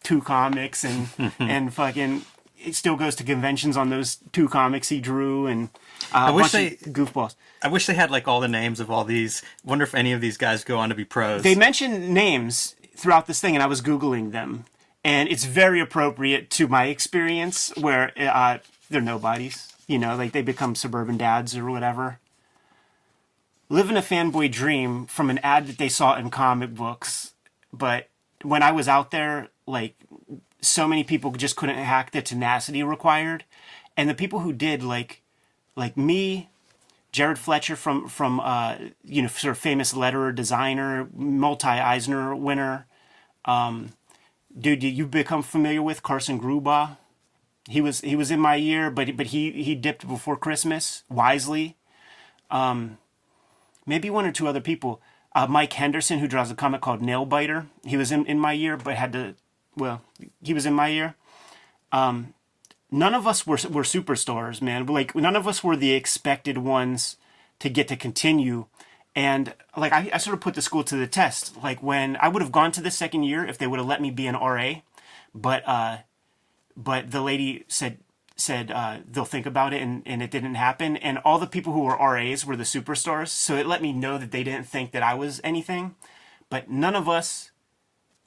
[0.03, 1.09] two comics and
[1.39, 2.23] and fucking
[2.59, 5.71] it still goes to conventions on those two comics he drew and
[6.13, 7.35] uh, I wish they goofballs.
[7.63, 9.43] I wish they had like all the names of all these.
[9.65, 11.43] Wonder if any of these guys go on to be pros.
[11.43, 14.65] They mention names throughout this thing, and I was googling them,
[15.05, 18.59] and it's very appropriate to my experience where uh,
[18.89, 19.73] they're nobodies.
[19.87, 22.19] You know, like they become suburban dads or whatever.
[23.71, 27.35] Living a fanboy dream from an ad that they saw in comic books,
[27.73, 28.09] but
[28.43, 29.95] when I was out there, like
[30.61, 33.45] so many people just couldn't hack the tenacity required,
[33.97, 35.23] and the people who did, like
[35.77, 36.51] like me,
[37.13, 42.87] Jared Fletcher from from uh, you know sort of famous letterer, designer, multi Eisner winner,
[43.45, 43.93] Um,
[44.59, 46.99] dude, you become familiar with Carson Gruba?
[47.69, 51.77] He was he was in my year, but but he he dipped before Christmas wisely.
[52.51, 52.99] Um,
[53.87, 55.01] maybe one or two other people.
[55.35, 58.53] Uh, Mike Henderson, who draws a comic called Nail Biter, he was in, in my
[58.53, 59.35] year, but had to.
[59.77, 60.03] Well,
[60.43, 61.15] he was in my year.
[61.93, 62.35] Um,
[62.91, 64.87] none of us were were superstars, man.
[64.87, 67.17] Like none of us were the expected ones
[67.61, 68.67] to get to continue.
[69.15, 71.57] And like I, I sort of put the school to the test.
[71.63, 74.03] Like when I would have gone to the second year if they would have let
[74.03, 74.75] me be an RA,
[75.35, 75.99] but uh,
[76.77, 77.99] but the lady said
[78.41, 80.97] said uh, they'll think about it and, and it didn't happen.
[80.97, 83.29] And all the people who were ras were the superstars.
[83.29, 85.95] So it let me know that they didn't think that i was anything.
[86.49, 87.51] But none of us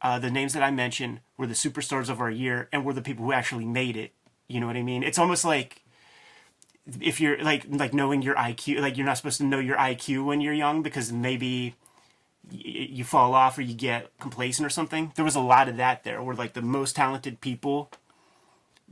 [0.02, 3.02] uh, the names that i mentioned were the superstars of our year and were the
[3.02, 4.14] people who actually made it.
[4.48, 5.04] You know what i mean?
[5.04, 5.82] It's almost like
[7.00, 10.26] if you're like like knowing your iq like you're not supposed to know your iq
[10.26, 11.76] when you're young because maybe
[12.52, 15.14] you fall off or you get complacent or something.
[15.16, 17.90] There was a lot of that there where like the most talented people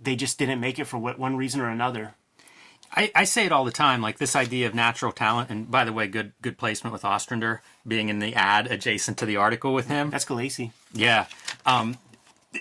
[0.02, 2.16] they just didn't make it for what, one reason or another.
[2.94, 5.50] I, I, say it all the time, like this idea of natural talent.
[5.50, 9.26] And by the way, good good placement with Ostrander being in the ad adjacent to
[9.26, 10.10] the article with him.
[10.10, 10.72] That's Gulacy.
[10.92, 11.28] Yeah.
[11.66, 11.98] Um,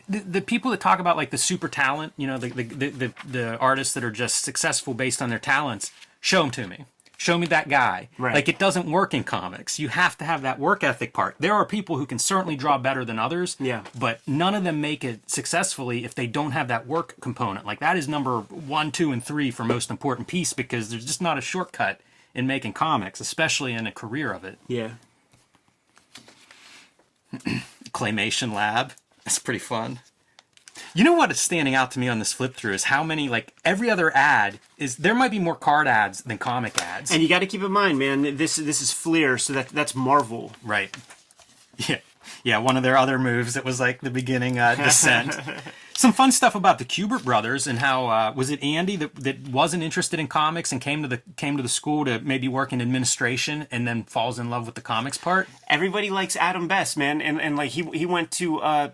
[0.08, 3.14] the, the people that talk about like the super talent, you know, the, the the
[3.28, 6.84] the artists that are just successful based on their talents, show them to me
[7.20, 8.08] show me that guy.
[8.16, 8.34] Right.
[8.34, 9.78] Like it doesn't work in comics.
[9.78, 11.36] You have to have that work ethic part.
[11.38, 13.58] There are people who can certainly draw better than others.
[13.60, 13.84] Yeah.
[13.96, 17.66] But none of them make it successfully if they don't have that work component.
[17.66, 21.20] Like that is number one, two, and three for most important piece because there's just
[21.20, 22.00] not a shortcut
[22.34, 24.58] in making comics, especially in a career of it.
[24.66, 24.92] Yeah.
[27.92, 28.92] Claymation Lab.
[29.24, 30.00] That's pretty fun.
[30.94, 33.28] You know what is standing out to me on this flip through is how many
[33.28, 37.10] like every other ad is there might be more card ads than comic ads.
[37.12, 39.94] And you got to keep in mind, man, this this is Fleer, so that that's
[39.94, 40.52] Marvel.
[40.62, 40.94] Right.
[41.88, 42.00] Yeah.
[42.44, 45.34] Yeah, one of their other moves that was like the beginning uh, descent.
[45.94, 49.48] Some fun stuff about the Kubert brothers and how uh, was it Andy that, that
[49.48, 52.72] wasn't interested in comics and came to the came to the school to maybe work
[52.72, 55.48] in administration and then falls in love with the comics part.
[55.68, 58.90] Everybody likes Adam Best, man, and and like he he went to uh,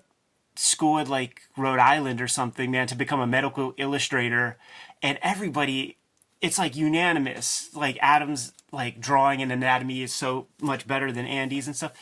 [0.59, 4.57] school at like Rhode Island or something, man, to become a medical illustrator,
[5.03, 5.97] and everybody,
[6.41, 7.71] it's like unanimous.
[7.75, 11.93] Like Adam's like drawing and anatomy is so much better than Andy's and stuff,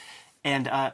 [0.42, 0.92] and uh,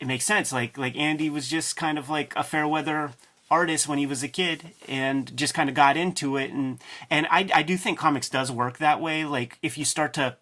[0.00, 0.52] it makes sense.
[0.52, 3.12] Like like Andy was just kind of like a fair weather
[3.52, 6.78] artist when he was a kid and just kind of got into it and
[7.10, 10.38] and I I do think comics does work that way like if you start to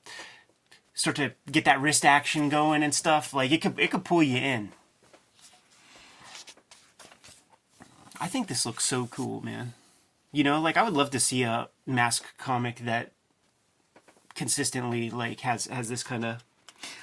[0.95, 4.23] start to get that wrist action going and stuff like it could it could pull
[4.23, 4.71] you in
[8.21, 9.73] I think this looks so cool, man.
[10.33, 13.13] You know, like I would love to see a mask comic that
[14.35, 16.45] consistently like has has this kind of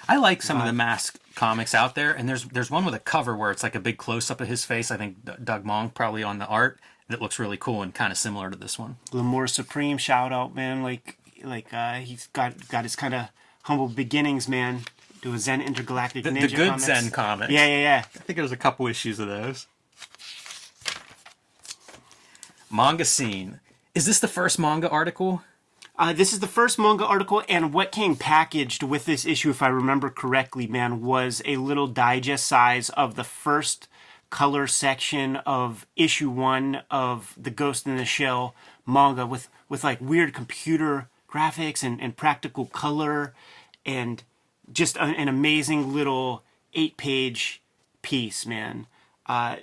[0.08, 0.62] I like some vibe.
[0.62, 3.64] of the mask comics out there, and there's there's one with a cover where it's
[3.64, 4.92] like a big close up of his face.
[4.92, 8.18] I think Doug Mahnke probably on the art that looks really cool and kind of
[8.18, 8.98] similar to this one.
[9.12, 10.84] Lamore Supreme shout out, man.
[10.84, 13.30] Like like uh, he's got got his kind of
[13.64, 14.82] humble beginnings, man.
[15.22, 16.50] Do a Zen Intergalactic the, Ninja.
[16.50, 16.86] The good comics.
[16.86, 17.52] Zen comics.
[17.52, 18.04] Yeah, yeah, yeah.
[18.06, 19.68] I think there's a couple issues of those.
[22.70, 23.60] Manga scene.
[23.96, 25.42] Is this the first manga article?
[25.98, 29.64] Uh, this is the first manga article, and what came packaged with this issue, if
[29.64, 33.88] I remember correctly, man, was a little digest size of the first
[34.30, 38.54] color section of issue one of the Ghost in the Shell
[38.86, 43.34] manga with, with like weird computer graphics and, and practical color
[43.86, 44.24] and
[44.72, 46.44] just a, an amazing little
[46.74, 47.62] eight page
[48.02, 48.86] piece, man.
[49.26, 49.58] Uh,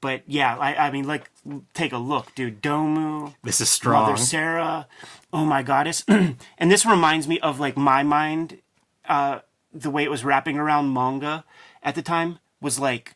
[0.00, 1.30] but yeah, I, I mean, like,
[1.74, 2.62] take a look, dude.
[2.62, 3.34] Domu.
[3.42, 4.10] This is strong.
[4.10, 4.86] Mother Sarah.
[5.32, 6.04] Oh my goddess.
[6.08, 8.58] and this reminds me of like my mind.
[9.08, 9.40] Uh,
[9.72, 11.44] the way it was wrapping around manga
[11.82, 13.14] at the time was like,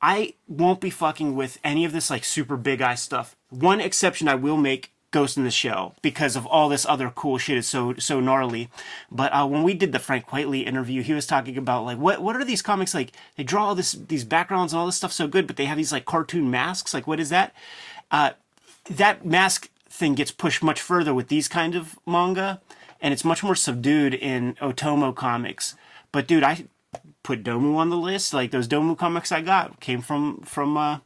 [0.00, 3.36] I won't be fucking with any of this like super big eye stuff.
[3.50, 7.38] One exception I will make Ghost in the Shell because of all this other cool
[7.38, 8.68] shit is so so gnarly.
[9.10, 12.20] But uh, when we did the Frank Quitely interview, he was talking about like what
[12.22, 13.12] what are these comics like?
[13.36, 15.78] They draw all this these backgrounds and all this stuff so good, but they have
[15.78, 16.92] these like cartoon masks.
[16.92, 17.54] Like what is that?
[18.10, 18.32] Uh,
[18.90, 22.60] that mask thing gets pushed much further with these kind of manga,
[23.00, 25.76] and it's much more subdued in Otomo comics.
[26.12, 26.66] But dude, I
[27.22, 28.34] put Domu on the list.
[28.34, 30.98] Like those Domu comics I got came from from uh,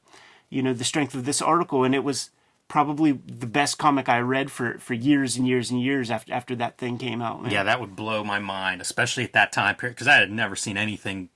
[0.49, 2.31] you know the strength of this article, and it was
[2.71, 6.57] probably the best comic I read for, for years and years and years after after
[6.57, 7.43] that thing came out.
[7.43, 7.53] Man.
[7.53, 10.57] Yeah, that would blow my mind, especially at that time period, because I had never
[10.57, 11.29] seen anything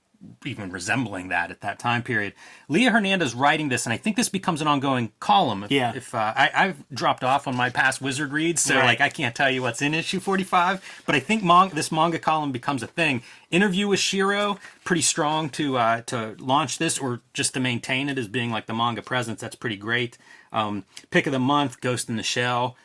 [0.43, 2.33] even resembling that at that time period.
[2.67, 5.63] Lea Hernandez writing this, and I think this becomes an ongoing column.
[5.65, 5.93] If, Yeah.
[5.93, 8.85] If uh, I, I've dropped off on my past Wizard reads, so Right.
[8.85, 12.17] like I can't tell you what's in issue 45, but I think mon- this manga
[12.17, 13.21] column becomes a thing.
[13.51, 18.17] Interview with Shirow, pretty strong to uh, to launch this or just to maintain it
[18.17, 19.41] as being like the manga presence.
[19.41, 20.17] That's pretty great.
[20.55, 22.75] Um, pick of the month, Ghost in the Shell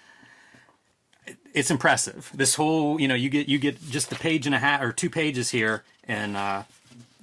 [1.52, 2.30] it's impressive.
[2.34, 4.92] This whole, you know, you get you get just the page and a half or
[4.92, 6.62] two pages here, and uh,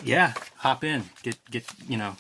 [0.04, 2.18] yeah, hop in, get get you know,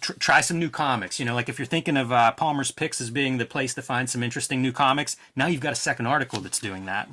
[0.00, 1.18] tr- try some new comics.
[1.18, 3.82] You know, like if you're thinking of uh, Palmer's Picks as being the place to
[3.82, 7.08] find some interesting new comics, now you've got a second article that's doing that.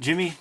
[0.00, 0.34] Jimmy,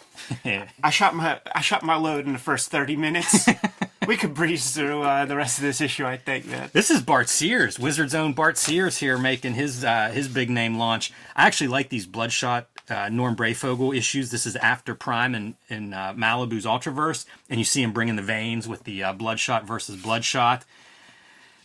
[0.83, 3.49] I shot my I shot my load in the first thirty minutes.
[4.07, 6.69] we could breeze through uh, the rest of this issue, I think, man.
[6.73, 10.77] This is Bart Sears, Wizard's own Bart Sears here making his uh, his big name
[10.77, 11.11] launch.
[11.35, 14.29] I actually like these Bloodshot uh, Norm Breyfogle issues.
[14.29, 18.21] This is after Prime and in uh, Malibu's Ultraverse, and you see him bringing the
[18.21, 20.65] veins with the uh, Bloodshot versus Bloodshot.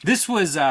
[0.02, 0.56] This was.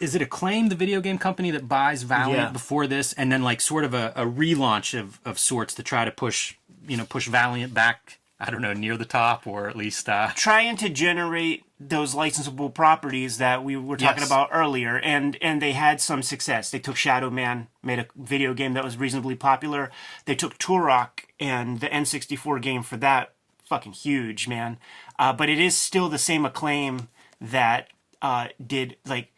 [0.00, 2.50] Is it Acclaim, the video game company that buys Valiant Yeah.
[2.50, 6.04] before this, and then like sort of a, a relaunch of, of sorts to try
[6.04, 6.54] to push
[6.86, 8.18] you know push Valiant back?
[8.40, 12.74] I don't know near the top or at least uh, Trying to generate those licensable
[12.74, 14.26] properties that we were talking Yes.
[14.26, 16.70] about earlier, and and they had some success.
[16.70, 19.90] They took Shadow Man, made a video game that was reasonably popular.
[20.24, 24.78] They took Turok and the N64 game for that, fucking huge, man.
[25.20, 27.08] Uh, but it is still the same acclaim
[27.40, 27.88] that
[28.20, 29.31] uh, did like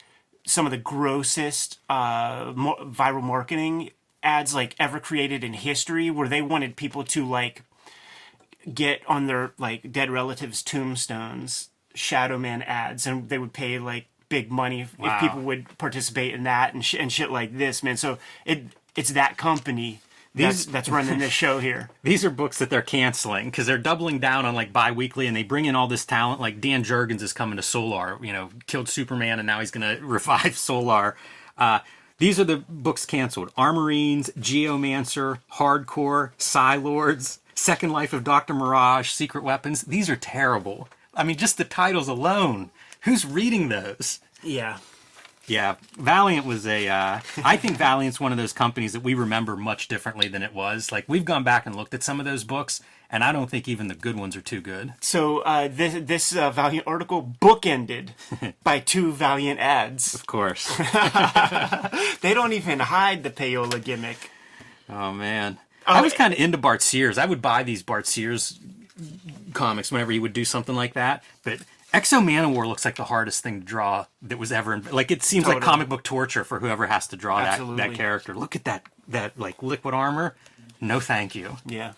[0.46, 3.90] some of the grossest uh, mo- viral marketing
[4.22, 7.62] ads like ever created in history, where they wanted people to like
[8.72, 14.06] get on their like dead relatives' tombstones Shadow Man ads, and they would pay like
[14.28, 15.14] big money if, Wow.
[15.16, 17.96] if people would participate in that and sh- and shit like this, man.
[17.96, 18.64] So it
[18.96, 20.00] it's that company
[20.34, 21.90] These- that's running this show here.
[22.02, 25.44] these are books that they're canceling because they're doubling down on like bi-weekly and they
[25.44, 26.40] bring in all this talent.
[26.40, 29.96] Like dan jurgens is coming to solar you know killed superman and now he's going
[29.98, 31.16] to revive solar.
[31.56, 31.78] Uh,
[32.18, 33.54] these are the books canceled.
[33.54, 39.82] Armorines geomancer hardcore Psi-Lords, second life of dr mirage secret weapons.
[39.82, 40.88] These are terrible.
[41.14, 42.70] I mean just the titles alone.
[43.02, 44.18] Who's reading those?
[44.42, 44.78] Yeah.
[45.46, 46.88] Yeah, Valiant was a.
[46.88, 50.54] Uh, I think Valiant's one of those companies that we remember much differently than it
[50.54, 50.90] was.
[50.92, 52.80] Like we've gone back and looked at some of those books,
[53.10, 54.94] and I don't think even the good ones are too good.
[55.00, 58.10] So uh, this this uh, Valiant article bookended
[58.64, 60.14] by two Valiant ads.
[60.14, 60.70] Of course.
[62.20, 64.30] They don't even hide the payola gimmick.
[64.88, 67.18] oh man, I was kind of into Bart Sears.
[67.18, 68.58] I would buy these Bart Sears
[69.52, 71.22] comics whenever he would do something like that.
[71.42, 71.58] But
[71.94, 74.80] X-O Manowar looks like the hardest thing to draw that was ever.
[74.80, 78.34] Like it seems like comic book torture for whoever has to draw that that character.
[78.34, 80.34] Look at that that like liquid armor.
[80.80, 81.56] No, thank you.
[81.64, 81.92] Yeah.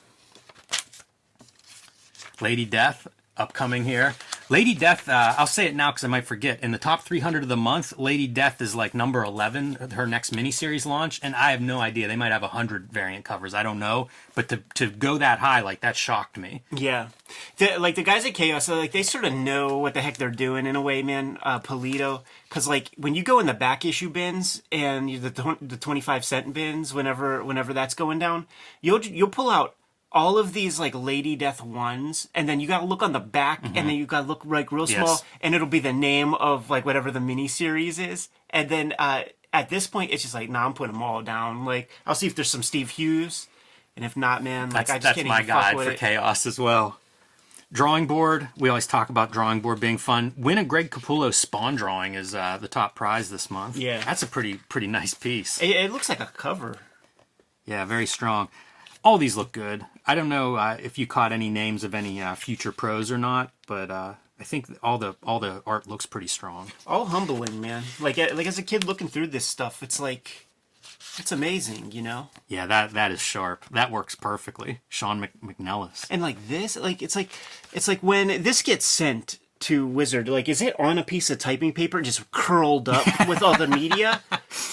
[2.40, 4.14] Lady Death upcoming here.
[4.48, 6.60] Lady Death, uh, I'll say it now because I might forget.
[6.62, 10.32] In the top 300 of the month, Lady Death is like number 11, her next
[10.32, 12.06] miniseries launch, and I have no idea.
[12.06, 13.54] They might have 100 variant covers.
[13.54, 14.08] I don't know.
[14.36, 16.62] But to, to go that high, like, that shocked me.
[16.70, 17.08] Yeah,
[17.56, 20.30] the, like the guys at Chaos, like they sort of know what the heck they're
[20.30, 21.38] doing in a way, man.
[21.42, 25.56] Uh, Polito, because like when you go in the back issue bins and you- the
[25.60, 28.46] the twenty five cent bins, whenever whenever that's going down,
[28.80, 29.74] you'll you'll pull out
[30.12, 33.20] all of these like Lady Death ones, and then you got to look on the
[33.20, 35.24] back, and then you got to look like real small, Yes.
[35.40, 39.22] and it'll be the name of like whatever the mini series is, and then uh,
[39.52, 41.64] at this point, it's just like, nah, I'm putting them all down.
[41.64, 43.48] Like I'll see if there's some Steve Hughes.
[43.96, 45.90] And if not, man, like That's, I just that's can't my even fuck guide for
[45.90, 45.98] it.
[45.98, 46.98] chaos as well.
[47.72, 48.48] Drawing board.
[48.58, 50.34] We always talk about drawing board being fun.
[50.36, 53.78] Win a Greg Capullo spawn drawing is uh, the top prize this month.
[53.78, 54.02] Yeah.
[54.04, 55.60] That's a pretty pretty nice piece.
[55.62, 56.76] It, it looks like a cover.
[57.64, 58.48] Yeah, very strong.
[59.02, 59.86] All these look good.
[60.06, 63.18] I don't know uh, if you caught any names of any uh, future pros or
[63.18, 66.70] not, but uh, I think all the all the art looks pretty strong.
[66.86, 67.82] all humbling, man.
[68.00, 70.46] Like uh, like as a kid looking through this stuff, it's like
[71.18, 72.28] it's amazing, you know.
[72.46, 73.64] Yeah, that that is sharp.
[73.70, 74.80] That works perfectly.
[74.88, 76.06] Sean Mc, McNellis.
[76.10, 77.30] And like this, like it's like
[77.72, 81.38] it's like when this gets sent to Wizard, like is it on a piece of
[81.38, 84.22] typing paper just curled up with all the media,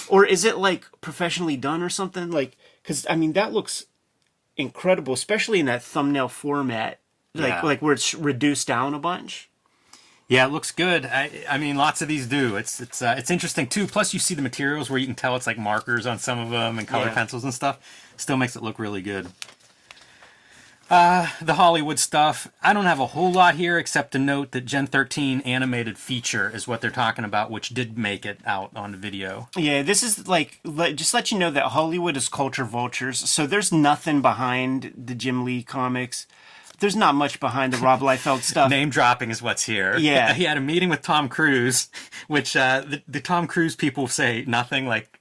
[0.10, 2.30] or is it like professionally done or something?
[2.30, 3.86] Like because I mean that looks
[4.58, 7.00] incredible, especially in that thumbnail format,
[7.34, 7.62] like Yeah.
[7.62, 9.50] like where it's reduced down a bunch.
[10.30, 11.06] Yeah, it looks good.
[11.06, 12.56] I, I mean, lots of these do.
[12.56, 13.86] It's it's uh, it's interesting too.
[13.88, 16.50] Plus, you see the materials where you can tell it's like markers on some of
[16.50, 17.14] them and color Yeah.
[17.14, 17.80] pencils and stuff.
[18.18, 19.28] Still makes it look really good.
[20.94, 22.52] Uh, the Hollywood stuff.
[22.62, 26.52] I don't have a whole lot here except to note that Gen 13 animated feature
[26.54, 29.50] is what they're talking about, which did make it out on video.
[29.58, 33.28] Yeah, this is like let, just let you know that Hollywood is culture vultures.
[33.28, 36.28] So there's nothing behind the Jim Lee comics.
[36.80, 38.70] there's not much behind the Rob Liefeld stuff.
[38.70, 39.98] Name dropping is what's here.
[39.98, 40.34] Yeah.
[40.36, 41.90] He had a meeting with Tom Cruise,
[42.28, 45.20] which uh, the, the Tom Cruise people say nothing like,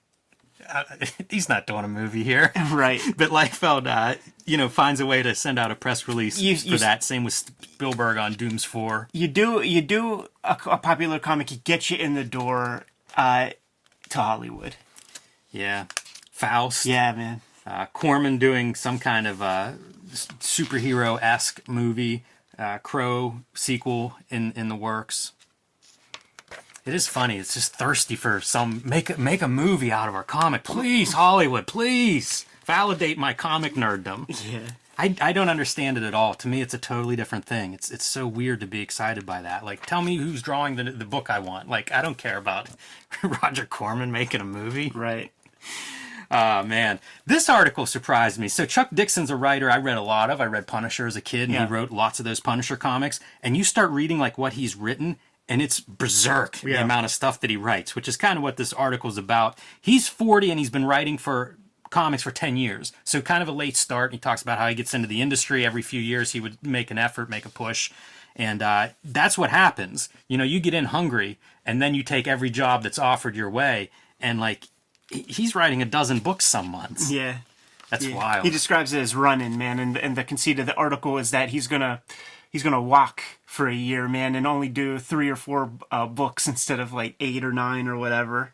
[0.72, 0.84] uh,
[1.30, 2.52] he's not doing a movie here.
[2.72, 3.00] Right.
[3.16, 4.16] But Liefeld, uh,
[4.46, 7.04] you know, finds a way to send out a press release You- for you- that.
[7.04, 9.08] Same with Spielberg on Dooms 4.
[9.12, 12.84] You do you do a, a popular comic, it gets you in the door
[13.16, 13.50] uh,
[14.08, 14.76] to Hollywood.
[15.50, 15.84] Yeah.
[16.30, 16.86] Faust.
[16.86, 17.40] Yeah, man.
[17.66, 19.72] uh, Corman doing some kind of uh,
[20.40, 22.24] superhero esque movie,
[22.58, 25.32] uh, Crow sequel in in the works.
[26.84, 27.38] It is funny.
[27.38, 31.12] It's just thirsty for some make a, make a movie out of our comic, please
[31.12, 34.26] Hollywood, please validate my comic nerddom.
[34.52, 34.70] Yeah.
[34.98, 36.34] I, I don't understand it at all.
[36.34, 37.72] To me, it's a totally different thing.
[37.72, 39.64] It's it's so weird to be excited by that.
[39.64, 41.68] Like, tell me who's drawing the the book I want.
[41.68, 42.68] Like, I don't care about
[43.42, 44.92] Roger Corman making a movie.
[44.94, 45.32] Right.
[46.30, 48.48] Oh man, this article surprised me.
[48.48, 50.40] So Chuck Dixon's a writer I read a lot of.
[50.40, 51.66] I read Punisher as a kid, and Yeah.
[51.66, 53.18] he wrote lots of those Punisher comics.
[53.42, 55.16] And you start reading like what he's written,
[55.48, 58.56] and it's berserk the amount of stuff that he writes, which is kind of what
[58.56, 59.58] this article's about.
[59.80, 61.56] He's 40 and he's been writing for
[61.90, 62.92] comics for 10 years.
[63.04, 64.12] So kind of a late start.
[64.12, 66.32] He talks about how he gets into the industry every few years.
[66.32, 67.90] He would make an effort, make a push.
[68.34, 70.08] And uh, that's what happens.
[70.28, 73.50] You know, you get in hungry and then you take every job that's offered your
[73.50, 73.90] way.
[74.20, 74.68] And like,
[75.10, 77.10] he's writing a dozen books some months.
[77.10, 77.38] Yeah.
[77.90, 78.16] That's Yeah.
[78.16, 78.44] wild.
[78.44, 81.50] He describes it as running, man, and and the conceit of the article is that
[81.50, 82.00] he's gonna
[82.52, 86.46] he's gonna walk for a year, man, and only do three or four uh, books
[86.46, 88.52] instead of like eight or nine or whatever.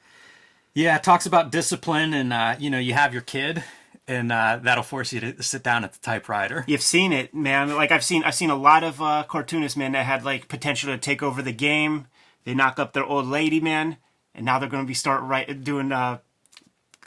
[0.73, 3.65] Yeah, it talks about discipline, and uh, you know, you have your kid,
[4.07, 6.65] and uh, that'll force you to sit down at the typewriter.
[6.69, 7.75] You've seen it, man.
[7.75, 10.93] Like I've seen I've seen a lot of uh, cartoonists, man, that had like potential
[10.93, 12.07] to take over the game.
[12.45, 13.97] They knock up their old lady, man,
[14.35, 16.19] and now they're gonna be start right doing uh,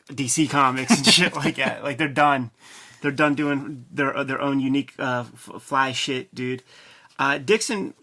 [0.07, 1.83] DC comics and shit like that.
[1.83, 2.51] Like they're done.
[3.01, 6.63] They're done doing their their own unique uh, f- fly shit, dude.
[7.19, 7.93] Uh, Dixon,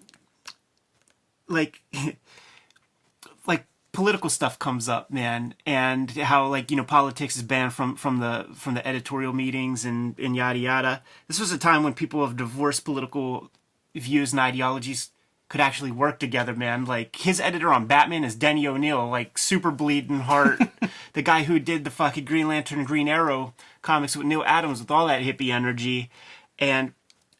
[1.49, 1.81] like,
[3.47, 7.97] like political stuff comes up, man, and how like you know politics is banned from
[7.97, 11.03] from the from the editorial meetings and and yada yada.
[11.29, 13.51] This was a time when people of diverse political
[13.95, 15.11] views and ideologies
[15.49, 16.85] could actually work together, man.
[16.85, 20.61] Like his editor on Batman is Denny O'Neil, like super bleeding heart,
[21.15, 24.81] the guy who did the fucking Green Lantern and Green Arrow comics with Neal Adams
[24.81, 26.11] with all that hippie energy,
[26.59, 26.93] and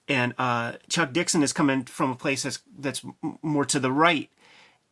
[0.09, 3.03] and uh, Chuck Dixon is coming from a place that's that's
[3.43, 4.31] more to the right,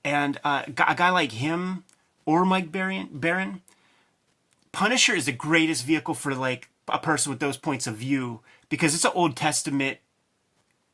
[0.04, 1.84] and uh, a guy- like him
[2.24, 3.62] or Mike Baron, Barron,
[4.72, 8.94] Punisher is the greatest vehicle for like a person with those points of view because
[8.94, 9.98] it's an Old Testament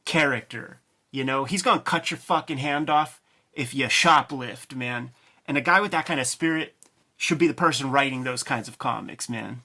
[0.05, 0.79] character.
[1.11, 3.21] You know, he's gonna cut your fucking hand off
[3.53, 5.11] if you shoplift, man.
[5.47, 6.75] And a guy with that kind of spirit
[7.17, 9.63] should be the person writing those kinds of comics, man.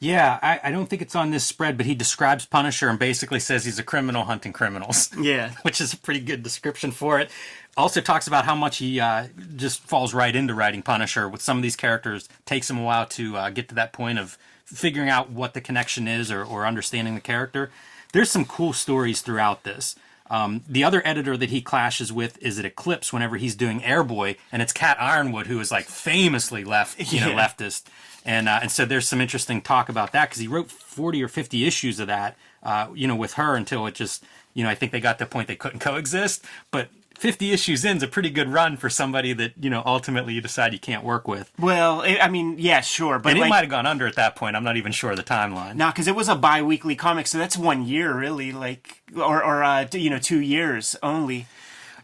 [0.00, 3.40] Yeah, I, I don't think it's on this spread, but he describes Punisher and basically
[3.40, 5.10] says he's a criminal hunting criminals.
[5.20, 5.50] Yeah.
[5.62, 7.30] which is a pretty good description for it.
[7.76, 9.26] Also talks about how much he uh,
[9.56, 12.28] just falls right into writing Punisher with some of these characters.
[12.46, 15.60] Takes him a while to uh, get to that point of figuring out what the
[15.60, 17.70] connection is or, or understanding the character.
[18.12, 19.96] There's some cool stories throughout this.
[20.30, 24.36] Um, the other editor that he clashes with is at Eclipse whenever he's doing Airboy,
[24.52, 27.46] and it's Cat Yronwode who is like famously left, you know, Yeah.
[27.48, 27.84] leftist,
[28.28, 31.28] and uh, and so there's some interesting talk about that because he wrote 40 or
[31.28, 34.22] 50 issues of that, uh, you know, with her until it just,
[34.52, 37.86] you know, I think they got to the point they couldn't coexist, but 50 issues
[37.86, 41.02] in's a pretty good run for somebody that you know ultimately you decide you can't
[41.02, 41.50] work with.
[41.58, 44.16] Well, I I mean, yeah, sure, but And it like, might have gone under at
[44.16, 44.56] that point.
[44.56, 45.76] I'm not even sure of the timeline.
[45.76, 49.64] Nah, because it was a bi-weekly comic, so that's one year, really, like, or or
[49.64, 51.46] uh, you know, two years only.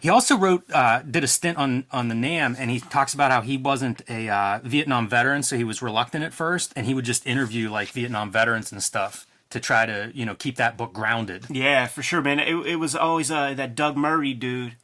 [0.00, 3.30] He also wrote, uh, did a stint on on the Nam, and he talks about
[3.30, 6.94] how he wasn't a uh, Vietnam veteran, so he was reluctant at first, and he
[6.94, 10.76] would just interview like Vietnam veterans and stuff to try to you know keep that
[10.76, 11.46] book grounded.
[11.48, 12.38] Yeah, for sure, man.
[12.40, 14.76] It, it was always uh, that Doug Murray dude,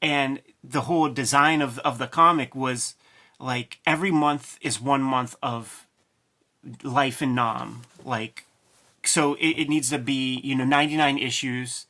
[0.00, 2.94] and the whole design of of the comic was
[3.40, 5.86] like every month is one month of
[6.82, 8.44] life in Nam, like
[9.04, 11.86] so it, it needs to be you know 99 issues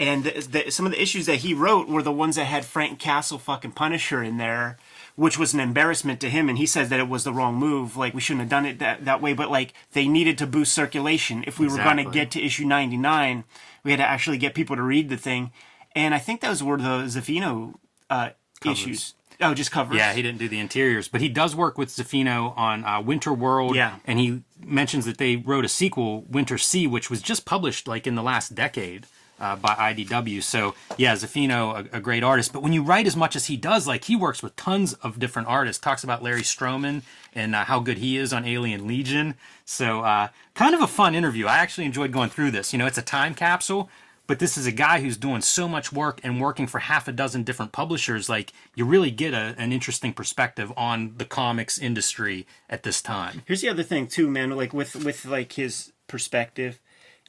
[0.00, 2.64] and the, the, some of the issues that he wrote were the ones that had
[2.64, 4.78] frank castle fucking punisher in there
[5.20, 6.48] which was an embarrassment to him.
[6.48, 7.94] And he says that it was the wrong move.
[7.94, 9.34] Like we shouldn't have done it that, that way.
[9.34, 11.44] But like they needed to boost circulation.
[11.46, 13.44] If we were going to get to issue 99
[13.82, 15.52] we had to actually get people to read the thing.
[15.94, 17.74] And i think those were the Zaffino
[18.08, 18.30] uh,
[18.64, 19.14] issues.
[19.42, 19.96] Oh just covers?
[19.96, 23.32] Yeah, he didn't do the interiors, but he does work with Zaffino on uh, Winter
[23.32, 23.74] World.
[23.74, 23.96] Yeah.
[24.04, 28.06] and he mentions that they wrote a sequel, Winter Sea, which was just published like
[28.06, 29.06] in the last decade.
[29.40, 32.52] Uh, by IDW, so yeah, Zaffino, a, a great artist.
[32.52, 35.18] But when you write as much as he does, like he works with tons of
[35.18, 35.80] different artists.
[35.80, 37.02] Talks about Larry Stroman
[37.34, 39.34] and uh, how good he is on Alien Legion.
[39.64, 41.46] So uh, kind of a fun interview.
[41.46, 42.72] I actually enjoyed going through this.
[42.72, 43.88] You know, it's a time capsule,
[44.26, 47.12] but this is a guy who's doing so much work and working for half a
[47.12, 48.28] dozen different publishers.
[48.28, 53.42] Like you really get a, an interesting perspective on the comics industry at this time.
[53.46, 54.50] Here's the other thing too, man.
[54.50, 56.80] Like with with like his perspective,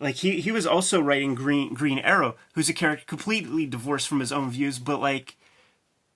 [0.02, 4.20] like he he was also writing Green Green Arrow, who's a character completely divorced from
[4.20, 5.38] his own views, but like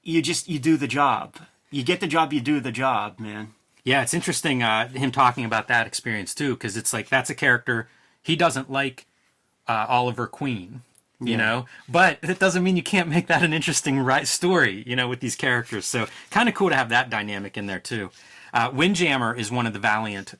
[0.03, 1.35] you just you do the job.
[1.71, 3.53] You get the job, you do the job, man.
[3.83, 7.35] Yeah, it's interesting uh, him talking about that experience too, because it's like that's a
[7.35, 7.87] character
[8.21, 9.05] he doesn't like
[9.67, 10.81] uh, Oliver Queen,
[11.19, 11.37] you Yeah.
[11.37, 15.07] know, but it doesn't mean you can't make that an interesting right story, you know,
[15.07, 15.85] with these characters.
[15.85, 18.09] So kind of cool to have that dynamic in there too.
[18.53, 20.33] Uh, Windjammer is one of the Valiant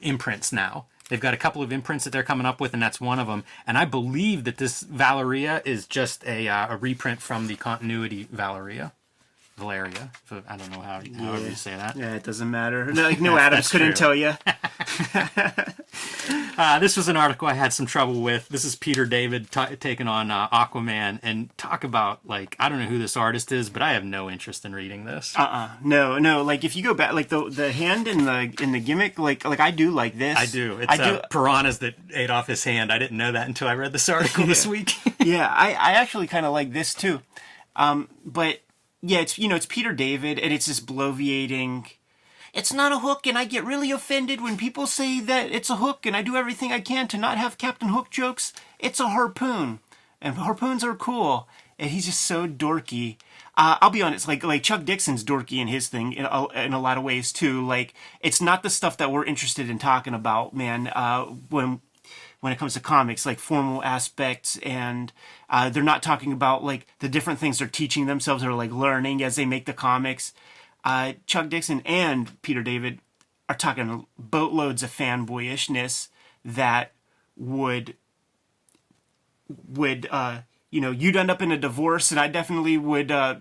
[0.00, 0.86] imprints now.
[1.08, 3.26] They've got a couple of imprints that they're coming up with, and that's one of
[3.26, 3.44] them.
[3.66, 8.28] And I believe that this Valeria is just a, uh, a reprint from the continuity
[8.30, 8.92] Valeria.
[9.58, 10.10] Valeria.
[10.48, 11.96] I don't know how however you say that.
[11.96, 12.92] Yeah, it doesn't matter.
[12.94, 13.94] Like no Adams couldn't true.
[13.96, 14.32] tell you.
[16.58, 18.48] Uh, this was an article I had some trouble with.
[18.48, 22.80] This is Peter David t- taking on uh, Aquaman, and talk about like I don't
[22.80, 25.34] know who this artist is, but I have no interest in reading this.
[25.38, 25.68] Uh-uh.
[25.84, 26.42] No, no.
[26.42, 29.44] Like if you go back, like the the hand in the in the gimmick, like
[29.44, 30.36] like I do like this.
[30.36, 30.78] I do.
[30.80, 31.02] It's I do.
[31.18, 32.90] uh, piranhas that ate off his hand.
[32.90, 34.94] I didn't know that until I read this article this week.
[35.20, 37.20] yeah, I, I actually kind of like this too.
[37.76, 38.58] Um, but
[39.02, 41.86] yeah, it's you know it's Peter David, and it's this bloviating.
[42.54, 45.76] It's not a hook, and I get really offended when people say that it's a
[45.76, 48.52] hook, and I do everything I can to not have Captain Hook jokes.
[48.78, 49.80] It's a harpoon,
[50.20, 53.16] and harpoons are cool, and he's just so dorky.
[53.56, 56.72] Uh, I'll be honest, like like Chuck Dixon's dorky in his thing in a, in
[56.72, 57.64] a lot of ways too.
[57.66, 60.88] Like it's not the stuff that we're interested in talking about, man.
[60.88, 61.80] Uh, when
[62.40, 65.12] when it comes to comics, like formal aspects, and
[65.50, 69.22] uh, they're not talking about like the different things they're teaching themselves or like learning
[69.22, 70.32] as they make the comics.
[70.84, 73.00] Uh, Chuck Dixon and Peter David
[73.48, 76.08] are talking boatloads of fanboyishness
[76.44, 76.92] that
[77.36, 77.96] would
[79.68, 80.40] would uh,
[80.70, 83.36] you know you'd end up in a divorce, and I definitely would uh,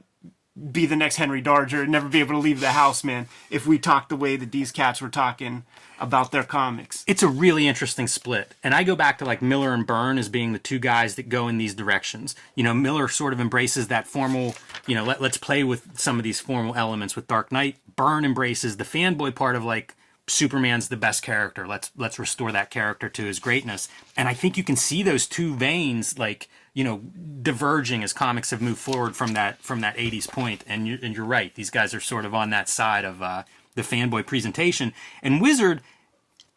[0.71, 3.27] be the next Henry Darger and never be able to leave the house, man.
[3.49, 5.63] If we talk the way that these cats were talking
[5.99, 7.03] about their comics.
[7.07, 8.53] it's a really interesting split.
[8.63, 11.29] And I go back to like Miller and Byrne as being the two guys that
[11.29, 12.35] go in these directions.
[12.55, 14.55] You know, Miller sort of embraces that formal,
[14.85, 17.77] you know, let, let's play with some of these formal elements with Dark Knight.
[17.95, 19.95] Byrne embraces the fanboy part of like
[20.27, 21.65] Superman's the best character.
[21.65, 23.87] Let's let's restore that character to his greatness.
[24.15, 27.01] And I think you can see those two veins like, you know,
[27.41, 30.61] diverging as comics have moved forward from that from that 80s.
[30.67, 31.53] And you and you're right.
[31.55, 34.93] These guys are sort of on that side of uh the fanboy presentation.
[35.23, 35.81] And Wizard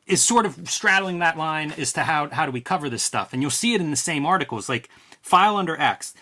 [0.06, 3.32] is sort of straddling that line as to how how do we cover this stuff
[3.32, 4.90] and you'll see it in the same articles like
[5.22, 6.12] file under x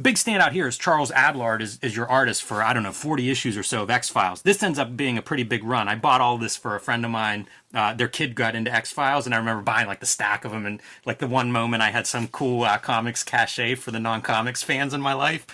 [0.00, 3.28] big standout here is charles adlard is, is your artist for i don't know 40
[3.28, 4.42] issues or so of x-files.
[4.42, 5.88] This ends up being a pretty big run.
[5.88, 9.26] I bought all this for a friend of mine uh, their kid got into x-files
[9.26, 11.90] and i remember buying like the stack of them and like the one moment i
[11.90, 15.46] had some cool uh, comics cachet for the non-comics fans in my life.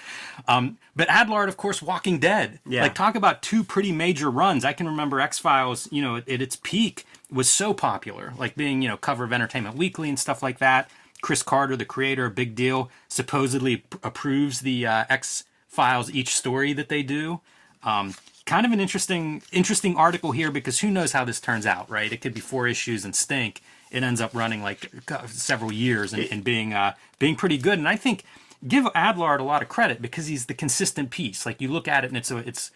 [0.47, 2.59] Um, but adlard of course walking dead.
[2.67, 2.83] Yeah.
[2.83, 4.65] like talk about two pretty major runs.
[4.65, 8.83] I can remember x-files you know at, at its peak was so popular like being
[8.83, 10.91] you know cover of entertainment weekly and stuff like that
[11.27, 16.89] chris carter the creator big deal supposedly approves the uh, x files each story that
[16.89, 17.41] they do.
[17.83, 18.15] Um,
[18.45, 22.13] kind of an interesting interesting article here because who knows how this turns out right?
[22.13, 23.61] It could be four issues and stink.
[23.91, 27.77] It ends up running like uh, several years and, and being uh, being pretty good.
[27.81, 28.23] And i think
[28.69, 31.45] give adlard a lot of credit because he's the consistent piece.
[31.45, 32.71] Like you look at it and it's a, it's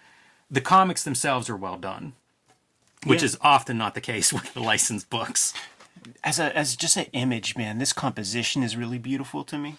[0.50, 2.14] the comics themselves are well done
[3.06, 3.26] which Yeah.
[3.26, 5.54] is often not the case with the licensed books
[6.24, 9.76] as a as just an image, man, this composition is really beautiful to me.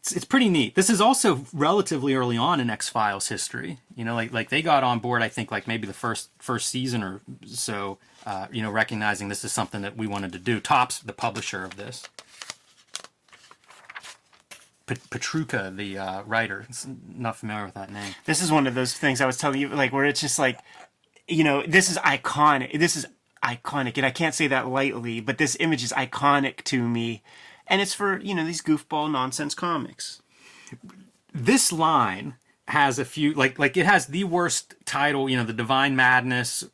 [0.00, 0.74] it's, it's pretty neat.
[0.74, 3.78] This is also relatively early on in X Files history.
[3.96, 5.22] You know, like like they got on board.
[5.22, 7.98] I think like maybe the first first season or so.
[8.24, 10.58] Uh, you know, recognizing this is something that we wanted to do.
[10.58, 12.08] Topps the publisher of this.
[14.86, 18.14] Petrucha, the uh, writer, It's not familiar with that name.
[18.24, 20.60] This is one of those things I was telling you, like where it's just like,
[21.26, 22.78] you know, this is iconic.
[22.78, 23.06] This is
[23.46, 27.22] iconic, and I can't say that lightly, but this image is iconic to me,
[27.68, 30.20] and it's for you know these goofball nonsense comics.
[31.32, 32.34] this line
[32.68, 36.64] has a few like like it has the worst title you know the divine madness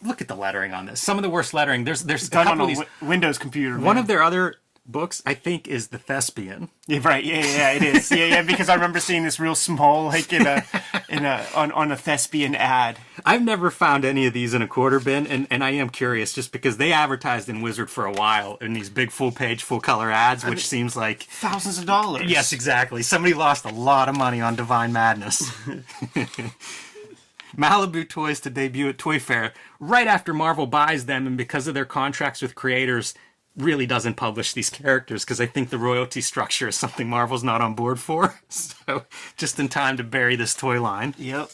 [0.00, 2.46] look at the lettering on this some of the worst lettering there's there's a Done
[2.46, 3.74] on couple a of these wi- Windows computer.
[3.74, 3.98] one man.
[3.98, 4.54] of their other
[4.88, 8.42] books i think is the thespian yeah, right, yeah, yeah, yeah, it is, yeah, yeah,
[8.42, 10.64] because I remember seeing this real small, like in a,
[11.10, 12.96] in a, on on a thespian ad.
[13.26, 16.32] i've never found any of these in a quarter bin and, and i am curious
[16.32, 19.80] just because they advertised in wizard for a while in these big full page full
[19.80, 22.30] color ads which seems like Thousands of dollars.
[22.30, 23.02] Yes, exactly.
[23.02, 25.50] Somebody lost a lot of money on Divine Madness.
[27.56, 31.74] Malibu Toys to debut at Toy Fair right after Marvel buys them, and because of
[31.74, 33.14] their contracts with creators,
[33.58, 37.60] really doesn't publish these characters because I think the royalty structure is something Marvel's not
[37.60, 38.40] on board for.
[38.88, 39.04] So
[39.36, 41.14] just in time to bury this toy line.
[41.18, 41.50] Yep.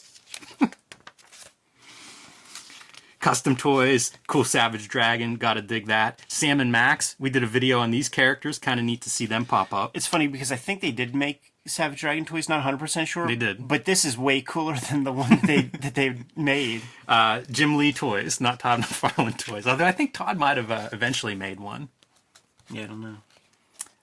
[3.19, 6.21] Custom toys, cool Savage Dragon, gotta dig that.
[6.27, 9.25] Sam and Max, we did a video on these characters, kind of neat to see
[9.25, 9.91] them pop up.
[9.97, 12.47] It's funny because I think they did make Savage Dragon toys.
[12.47, 13.25] Not 100 percent sure.
[13.25, 13.67] They did.
[13.67, 16.83] but this is way cooler than the one they that they made.
[17.07, 19.65] Uh, Jim Lee toys, not Todd McFarlane toys.
[19.65, 21.89] Although I think Todd might have uh, eventually made one.
[22.69, 23.17] Yeah, I don't know.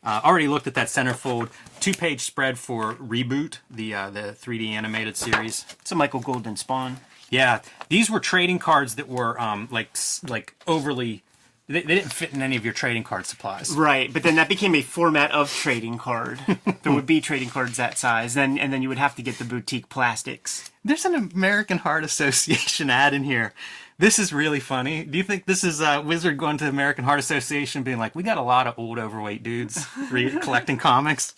[0.04, 5.16] Uh, already looked at that centerfold two-page spread for Reboot, the uh, the 3D animated
[5.16, 5.64] series.
[5.80, 6.98] It's a Michael Golden Spawn.
[7.30, 9.96] Yeah, these were trading cards that were um, like
[10.28, 11.22] like overly.
[11.68, 13.70] They, they didn't fit in any of your trading card supplies.
[13.70, 16.40] Right, but then that became a format of trading card.
[16.82, 19.38] there would be trading cards that size, then and then you would have to get
[19.38, 20.68] the boutique plastics.
[20.84, 23.54] There's an American Heart Association ad in here.
[24.02, 25.04] This is really funny.
[25.04, 28.16] Do you think this is uh, Wizard going to the American Heart Association being like,
[28.16, 31.36] we got a lot of old overweight dudes re- collecting comics?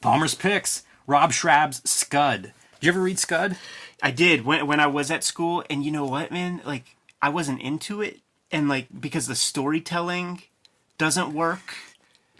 [0.00, 2.42] Palmer's Picks, Rob Schrab's Scud.
[2.42, 3.56] Did you ever read Scud?
[4.00, 6.60] I did when when I was at school, and you know what, man?
[6.64, 8.20] Like I wasn't into it,
[8.52, 10.42] and like because the storytelling
[10.98, 11.74] doesn't work.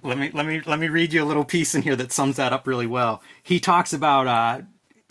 [0.04, 2.36] Let me let me let me read you a little piece in here that sums
[2.36, 3.24] that up really well.
[3.42, 4.60] He talks about uh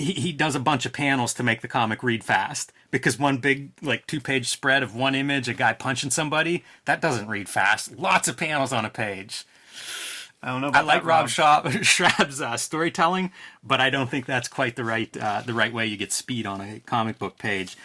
[0.02, 3.38] he, he does a bunch of panels to make the comic read fast because one
[3.38, 7.50] big like two page spread of one image, a guy punching somebody, that doesn't read
[7.50, 7.98] fast.
[7.98, 9.46] Lots of panels on a page.
[10.44, 10.72] I don't know.
[10.74, 13.32] I like that, Rob Shaw, Schrab's uh, storytelling,
[13.64, 16.46] but I don't think that's quite the right uh, the right way you get speed
[16.46, 17.78] on a comic book page.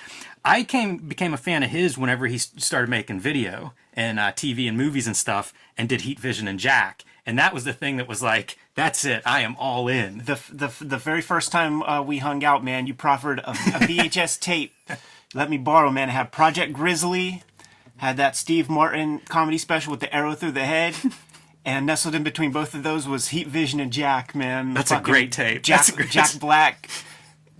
[0.46, 4.68] I came became a fan of his whenever he started making video and uh, TV
[4.68, 7.96] and movies and stuff, and did Heat Vision and Jack, and that was the thing
[7.96, 10.18] that was like, that's it, I am all in.
[10.18, 13.54] the the the very first time uh, we hung out, man, you proffered a, a
[13.54, 14.72] VHS tape.
[15.34, 16.08] Let me borrow, man.
[16.10, 17.42] I had Project Grizzly,
[17.96, 20.94] had that Steve Martin comedy special with the arrow through the head,
[21.64, 24.74] and nestled in between both of those was Heat Vision and Jack, man.
[24.74, 25.62] That's a great tape.
[25.62, 26.88] Jack great- Jack Black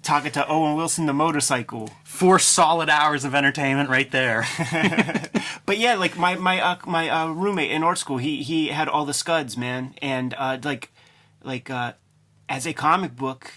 [0.07, 1.91] talking to Owen Wilson, the motorcycle.
[2.05, 4.47] Four solid hours of entertainment right there.
[5.67, 8.89] But yeah, like my my uh, my uh, roommate in art school, he he had
[8.89, 10.93] all the scuds, man, and uh, like
[11.43, 11.95] like uh,
[12.49, 13.53] as a comic book,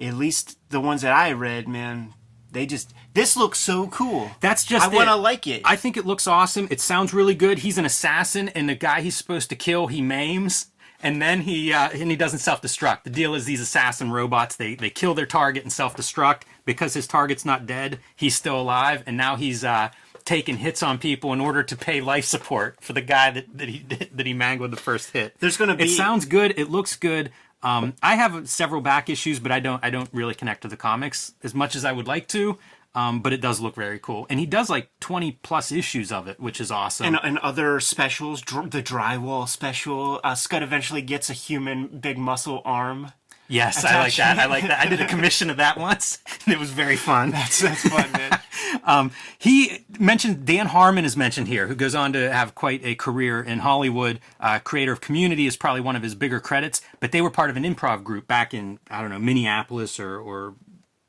[0.00, 2.14] at least the ones that I read, man,
[2.50, 4.30] they just this looks so cool.
[4.40, 5.60] That's just I want to like it.
[5.66, 6.68] I think it looks awesome.
[6.70, 7.58] It sounds really good.
[7.58, 10.68] He's an assassin, and the guy he's supposed to kill, he maims,
[11.02, 13.04] and then he uh, and he doesn't self-destruct.
[13.04, 17.06] The deal is these assassin robots they they kill their target and self-destruct because his
[17.06, 17.98] target's not dead.
[18.14, 19.90] He's still alive, and now he's uh,
[20.24, 23.68] taking hits on people in order to pay life support for the guy that, that
[23.68, 23.78] he
[24.12, 25.34] that he mangled the first hit.
[25.40, 25.84] There's gonna be.
[25.84, 26.58] It sounds good.
[26.58, 27.30] It looks good.
[27.62, 30.76] Um, I have several back issues, but I don't I don't really connect to the
[30.76, 32.58] comics as much as I would like to.
[32.96, 36.26] Um, but it does look very cool, and he does like twenty plus issues of
[36.28, 37.06] it, which is awesome.
[37.06, 40.18] and, and other specials, dr- the drywall special.
[40.24, 43.12] Uh, Scud eventually gets a human big muscle arm.
[43.48, 44.38] yes, I like that.
[44.38, 44.80] I like that.
[44.80, 47.30] I did a commission of that once, and it was very fun.
[47.32, 48.40] That's that's fun, man.
[49.38, 53.42] He mentioned Dan Harmon is mentioned here, who goes on to have quite a career
[53.42, 54.20] in Hollywood.
[54.40, 57.50] Uh, creator of Community is probably one of his bigger credits, but they were part
[57.50, 60.54] of an improv group back in I don't know Minneapolis or or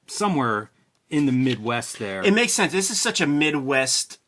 [0.07, 0.69] somewhere
[1.09, 2.23] in the Midwest there.
[2.23, 2.71] it makes sense.
[2.71, 4.19] This is such a Midwest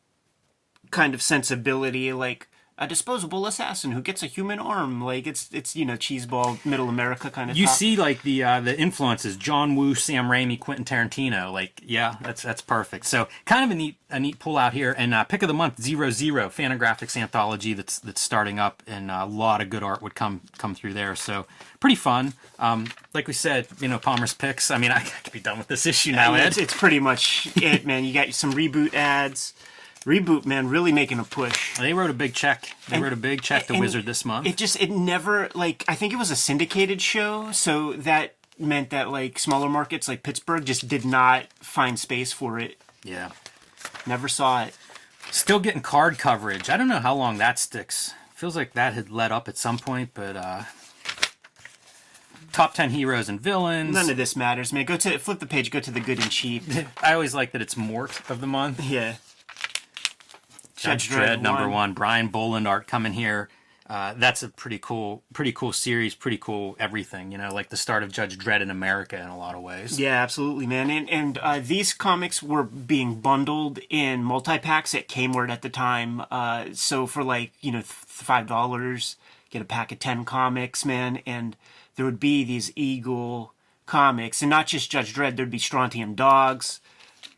[0.92, 2.48] kind of sensibility, like
[2.80, 5.04] a disposable assassin who gets a human arm.
[5.04, 7.58] Like it's it's you know cheeseball middle America kind of.
[7.58, 7.76] you top.
[7.76, 11.52] see like the uh, the influences John Woo, Sam Raimi, Quentin Tarantino.
[11.52, 13.06] Like yeah, that's that's perfect.
[13.06, 14.96] So kind of a neat a neat pull out here.
[14.98, 19.12] And uh, pick of the month zero zero Fantagraphics anthology that's that's starting up, and
[19.12, 21.16] a lot of good art would come come through there.
[21.16, 21.46] So
[21.82, 22.34] pretty fun.
[22.60, 24.72] Um, like we said, you know Palmer's picks.
[24.72, 27.86] I mean, I could be done with this issue now, it's, it's pretty much it,
[27.86, 28.06] man.
[28.06, 29.54] You got some reboot ads.
[30.06, 31.78] Reboot, man, really making a push.
[31.78, 32.74] They wrote a big check.
[32.88, 34.48] They wrote a big check to Wizard this month.
[34.48, 38.90] It just it never like I think it was a syndicated show, so that meant
[38.92, 42.78] that like smaller markets like Pittsburgh just did not find space for it.
[43.04, 43.32] yeah.
[44.06, 44.78] Never saw it.
[45.32, 46.70] Still getting card coverage.
[46.70, 48.14] I don't know how long that sticks.
[48.34, 50.64] Feels like that had let up at some point, but uh
[52.52, 53.94] top 10 heroes and villains.
[53.94, 54.86] None of this matters, man.
[54.86, 55.72] Go to flip the page.
[55.72, 56.64] Go to the good and cheap.
[57.04, 58.84] I always like that it's Mort of the month.
[58.84, 59.16] Yeah.
[60.80, 61.94] Judge Dredd number one.
[61.94, 63.50] Brian Bolland art coming here.
[63.90, 66.14] Uh, that's a pretty cool, pretty cool series.
[66.14, 67.32] Pretty cool everything.
[67.32, 70.00] You know, like the start of Judge Dredd in America in a lot of ways.
[70.00, 70.92] Yeah, absolutely, man.
[70.92, 75.70] And and uh, these comics were being bundled in multi packs at Kmart at the
[75.70, 76.22] time.
[76.30, 79.16] Uh, so for like you know five dollars,
[79.50, 81.24] get a pack of ten comics, man.
[81.26, 81.56] And
[81.96, 83.54] there would be these Eagle
[83.88, 85.36] comics, and not just Judge Dredd.
[85.36, 86.80] There'd be Strontium Dogs,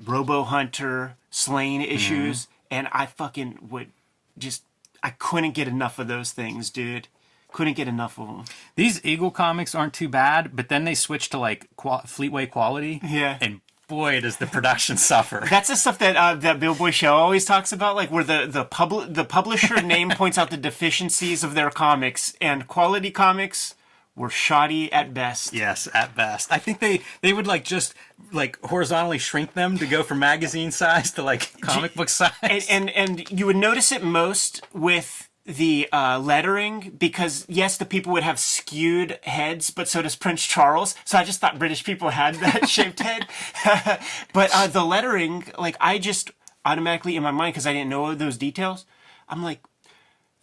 [0.04, 2.50] Robo Hunter, Slain issues.
[2.72, 3.92] And I fucking would
[4.38, 4.64] just
[5.04, 7.08] I couldn't get enough of those things, dude.
[7.52, 8.46] Couldn't get enough of them.
[8.76, 13.02] These Eagle comics aren't too bad, but then they switch to like qual- Fleetway quality.
[13.04, 13.38] Yeah.
[13.42, 13.60] And
[13.90, 15.46] boy, does the production suffer.
[15.50, 18.48] That's the stuff that uh, that Bill Boy Show always talks about, like where the
[18.48, 23.76] the public the publisher name points out the deficiencies of their comics, and quality comics
[24.22, 25.52] were shoddy at best.
[25.52, 26.52] Yes, at best.
[26.52, 27.94] I think they they would like just
[28.32, 32.32] like horizontally shrink them to go from magazine size to like comic book size.
[32.42, 37.86] and, and and you would notice it most with the uh, lettering because yes, the
[37.86, 40.96] people would have skewed heads, but so does Prince Charles.
[41.04, 43.28] So I just thought British people had that shaped head.
[44.34, 46.32] but uh, the lettering, like I just
[46.64, 48.86] automatically in my mind because I didn't know those details,
[49.28, 49.62] I'm like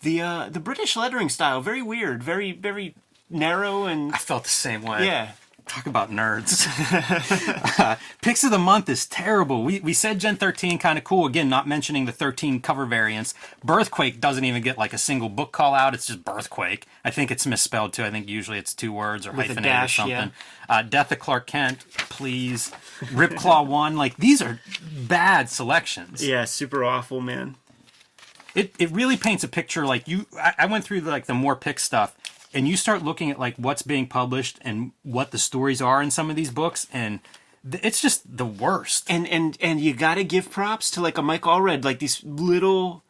[0.01, 2.97] the uh, the British lettering style very weird, very very
[3.31, 5.05] narrow and I felt the same way.
[5.07, 5.33] yeah.
[5.67, 6.67] Talk about nerds.
[7.79, 9.63] uh, picks of the month is terrible.
[9.65, 11.27] We, we said Gen 13 kind of cool.
[11.27, 13.35] Again, not mentioning the 13 cover variants.
[13.63, 15.93] Birthquake doesn't even get like a single book call out.
[15.93, 16.85] It's just Birthquake.
[17.05, 18.03] I think it's misspelled too.
[18.03, 20.17] I think usually it's two words or With hyphenated dash, or something.
[20.71, 20.75] yeah.
[20.75, 22.71] Uh, Death of Clark Kent, please.
[23.01, 23.95] Ripclaw 1.
[23.95, 24.61] Like these are
[25.07, 26.27] bad selections.
[26.27, 27.57] Yeah, super awful, man.
[28.55, 31.35] it, it really paints a picture like you I, I went through the, like the
[31.35, 32.17] more pick stuff
[32.55, 36.11] and you start looking at like what's being published and what the stories are in
[36.11, 37.21] some of these books and
[37.71, 41.23] th- it's just the worst and and and you gotta give props to like a
[41.23, 43.03] Mike Allred, like these little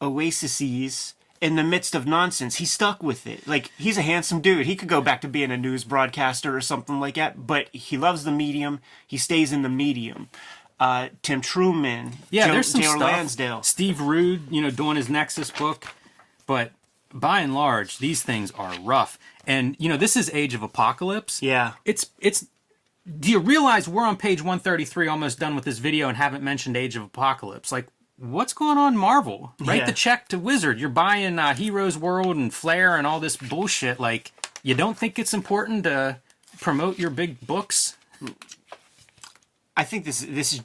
[0.00, 2.56] oases in the midst of nonsense.
[2.56, 3.46] He stuck with it.
[3.46, 4.66] Like he's a handsome dude.
[4.66, 7.46] He could go back to being a news broadcaster or something like that.
[7.46, 8.80] But he loves the medium.
[9.06, 10.28] He stays in the medium.
[10.80, 12.96] Uh, Tim Truman, yeah Jo- there's some J.R.
[12.96, 13.62] stuff Lansdale.
[13.62, 15.86] steve rude you know doing his nexus book
[16.48, 16.72] but
[17.14, 19.18] by and large these things are rough.
[19.46, 21.40] And you know this is age of apocalypse.
[21.40, 22.46] Yeah, it's it's
[23.18, 26.76] do you realize we're on page 133 almost done with this video and haven't mentioned
[26.76, 27.70] age of apocalypse?
[27.70, 27.86] Like
[28.16, 29.54] what's going on marvel?
[29.60, 29.86] Write Yeah.
[29.86, 30.78] the check to wizard.
[30.80, 34.00] You're buying uh, heroes world and Flair and all this bullshit.
[34.00, 36.18] Like you don't think it's important to
[36.60, 37.96] promote your big books?
[39.76, 40.62] I think this this is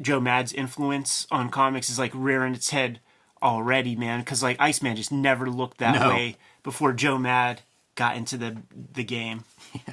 [0.00, 3.00] Joe Mad's influence on comics is like rearing its head
[3.42, 4.20] already, man.
[4.20, 6.08] Because like Iceman just never looked that No.
[6.10, 7.62] way before Joe Mad
[7.94, 8.56] got into the
[8.92, 9.44] the game.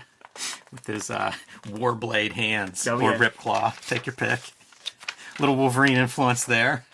[0.72, 1.34] with his uh,
[1.68, 3.18] warblade hands Oh, or yeah.
[3.18, 4.39] ripclaw take your pick
[5.39, 6.86] little wolverine influence there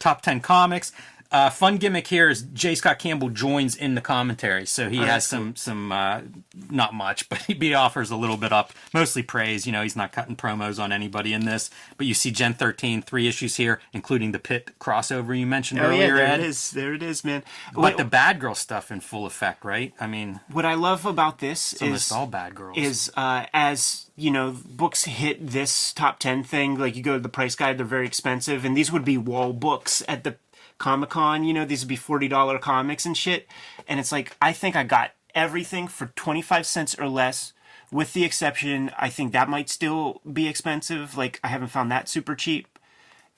[0.00, 0.90] top 10 comics
[1.36, 2.74] uh, fun gimmick here is J.
[2.74, 6.22] Scott Campbell joins in the commentary, so he has Oh, that's some some uh,
[6.70, 9.66] not much, but he, offers a little bit up, mostly praise.
[9.66, 11.68] You know, he's not cutting promos on anybody in this,
[11.98, 15.90] but you see Gen 13 three issues here, including the Pit crossover you mentioned Oh
[15.90, 16.16] yeah, earlier.
[16.16, 16.40] there Ed.
[16.40, 16.70] it is.
[16.70, 17.42] There it is, man.
[17.74, 19.92] But What, the bad girl stuff in full effect, right?
[20.00, 22.78] I mean, what I love about this is all bad girls.
[22.78, 26.78] is uh, as you know, books hit this top ten thing.
[26.78, 29.52] Like you go to the price guide, they're very expensive, and these would be wall
[29.52, 30.36] books at the
[30.78, 31.44] Comic Con.
[31.44, 33.46] You know, these would be forty dollar comics and shit.
[33.88, 37.52] And it's like I think I got everything for twenty five cents or less.
[37.92, 41.16] With the exception, I think that might still be expensive.
[41.16, 42.78] Like I haven't found that super cheap.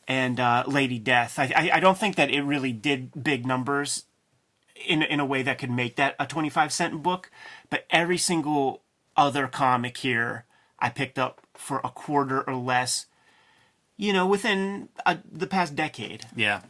[0.06, 4.04] And uh, Lady Death, I, I I don't think that it really did big numbers
[4.86, 7.30] in in a way that could make that a 25 cent book
[7.68, 8.82] but every single
[9.16, 10.44] other comic here
[10.78, 13.06] i picked up for a quarter or less
[13.96, 16.60] you know within uh the past decade Yeah.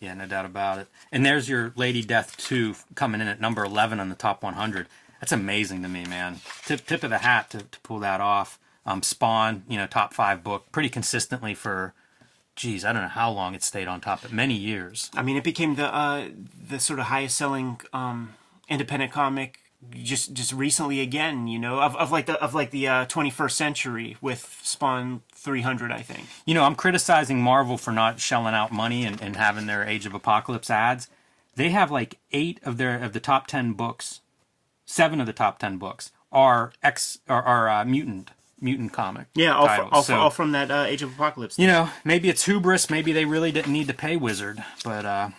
[0.00, 0.88] Yeah, no doubt about it.
[1.12, 4.86] And there's your Lady Death 2 coming in at number 11 on the top 100.
[5.20, 6.40] That's amazing to me, man.
[6.64, 8.58] Tip, tip of the hat to, to pull that off.
[8.86, 11.92] Um, Spawn, you know, top five book pretty consistently for,
[12.56, 15.10] geez, I don't know how long it stayed on top, but many years.
[15.14, 16.28] i mean it became the uh
[16.68, 18.32] the sort of highest selling um
[18.70, 19.59] independent comic
[19.94, 23.52] just just recently again you know of, of like the of like the uh 21st
[23.52, 28.72] century with spawn 300 i think You know, I'm criticizing Marvel for not shelling out
[28.72, 31.08] money and, and having their Age of Apocalypse ads.
[31.56, 34.20] They have like eight of their of the top ten books,
[34.84, 39.26] seven of the top ten books are X are, are uh, mutant mutant comic.
[39.34, 42.28] yeah all, fr- all, So, all from that uh, age of apocalypse you know, maybe
[42.28, 42.90] it's hubris.
[42.90, 45.30] Maybe they really didn't need to pay Wizard, but uh,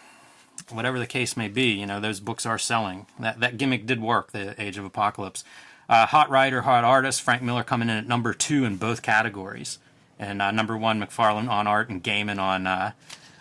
[0.70, 3.06] whatever the case may be, you know, those books are selling.
[3.20, 4.32] That that gimmick did work.
[4.32, 5.44] The Age of Apocalypse.
[5.90, 7.22] Uh, hot writer, hot artist.
[7.22, 9.80] Frank Miller coming in at number two in both categories,
[10.18, 12.92] and uh, number one McFarlane on art and Gaiman on uh,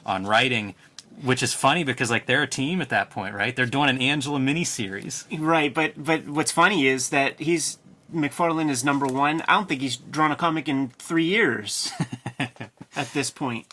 [0.04, 0.74] on writing.
[1.22, 3.54] Which is funny because like they're a team at that point, right?
[3.54, 5.26] They're doing an Angela miniseries.
[5.38, 7.78] Right, but but what's funny is that he's
[8.14, 9.42] McFarlane is number one.
[9.42, 11.92] I don't think he's drawn a comic in three years
[12.38, 13.66] at this point.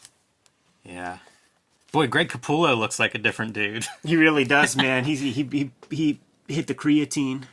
[0.83, 1.17] Yeah.
[1.91, 3.85] Boy, Greg Capullo looks like a different dude.
[4.03, 5.05] He really does, man.
[5.05, 7.43] He's he he he hit the creatine.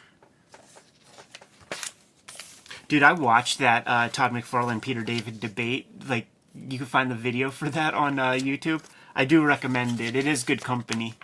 [2.88, 7.14] Dude, I watched that uh, Todd McFarlane Peter David debate like you can find the
[7.14, 8.82] video for that on uh, YouTube.
[9.14, 10.16] I do recommend it.
[10.16, 11.14] It is good company.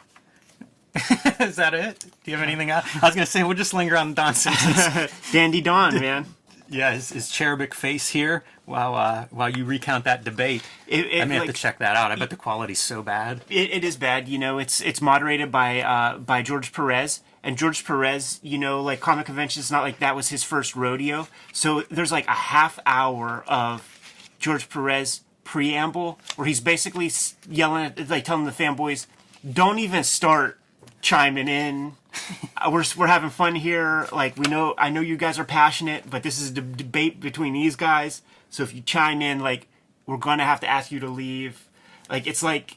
[1.40, 2.00] is that it?
[2.24, 2.84] Do you have anything else?
[3.00, 6.26] I was gonna say we'll just linger on Don Simpson's Dandy Don, man.
[6.70, 10.62] Yeah his, his cherubic face here while uh, while you recount that debate.
[10.86, 12.10] It- it, I may have to check that out.
[12.12, 13.42] I bet the quality's so bad.
[13.50, 14.58] It, it is bad, you know.
[14.58, 19.26] It's it's moderated by uh, by George Perez, and George Perez, you know, like comic
[19.26, 21.26] conventions, not like that was his first rodeo.
[21.52, 23.98] So there's like a half hour of
[24.38, 27.10] George Perez preamble where he's basically
[27.48, 29.06] yelling at, like telling the fanboys,
[29.52, 30.58] "Don't even start
[31.02, 31.94] chiming in.
[32.70, 34.06] We're we're having fun here.
[34.12, 37.20] Like we know, I know you guys are passionate, but this is a de- debate
[37.20, 38.22] between these guys.
[38.50, 39.66] So if you chime in, like
[40.06, 41.68] we're gonna have to ask you to leave.
[42.10, 42.76] Like it's like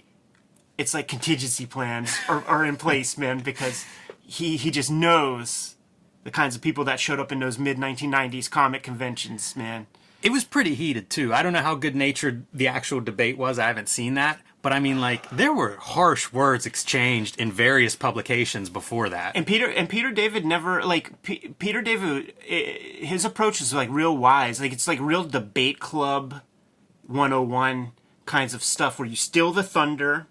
[0.77, 3.86] it's like contingency plans are, are in place, man, because
[4.21, 5.75] he he just knows
[6.23, 9.88] the kinds of people that showed up in those mid 1990s comic conventions, man.
[10.21, 11.34] It was pretty heated too.
[11.34, 13.59] I don't know how good natured the actual debate was.
[13.59, 17.97] I haven't seen that, but I mean, like there were harsh words exchanged in various
[17.97, 19.36] publications before that.
[19.36, 22.34] And Peter and Peter David never like P- Peter David.
[22.41, 24.61] His approach is like real wise.
[24.61, 26.41] Like it's like real debate club
[27.05, 27.91] 101
[28.26, 30.28] kinds of stuff where you steal the thunder,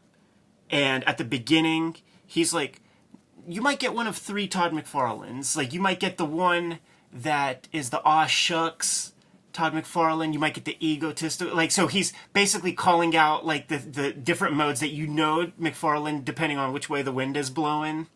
[0.71, 2.81] and at the beginning he's like,
[3.47, 5.59] you might get one of three Todd McFarlanes.
[5.59, 6.79] Like you might get the one
[7.13, 9.12] that is the aw shucks
[9.53, 10.33] Todd McFarlane.
[10.33, 11.55] You might get the egotistical.
[11.55, 16.25] Like so, he's basically calling out like the the different modes that you know McFarlane,
[16.25, 18.09] depending on which way the wind is blowing.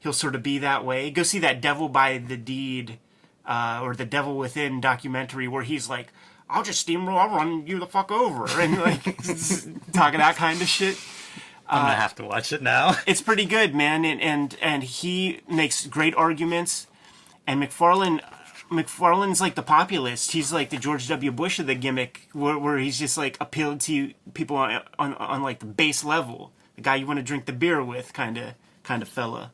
[0.00, 1.10] He'll sort of be that way.
[1.10, 2.98] Go see that Devil by the Deed
[3.46, 6.08] uh, or the Devil Within documentary where he's like,
[6.48, 9.02] "I'll just steamroll, I'll run you the fuck over," and like
[9.92, 10.98] talking that kind of shit
[11.66, 12.96] I'm gonna have to watch it now.
[13.06, 16.86] it's pretty good, man, and and and he makes great arguments.
[17.46, 18.22] And McFarlane,
[18.70, 20.32] McFarlane's like the populist.
[20.32, 21.30] He's like the George W.
[21.30, 25.42] Bush of the gimmick, where, where he's just like appealed to people on, on on
[25.42, 28.54] like the base level, the guy you want to drink the beer with, kind of
[28.82, 29.52] kind of fella.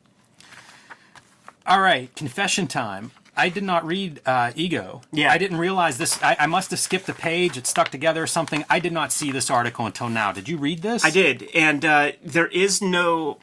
[1.65, 3.11] All right, confession time.
[3.35, 5.01] I did not read uh, Ego.
[5.11, 5.31] Yeah.
[5.31, 6.21] I didn't realize this.
[6.21, 7.57] I, I must have skipped a page.
[7.57, 8.65] It stuck together or something.
[8.69, 10.31] I did not see this article until now.
[10.31, 11.05] Did you read this?
[11.05, 13.39] I did, and uh, there is no.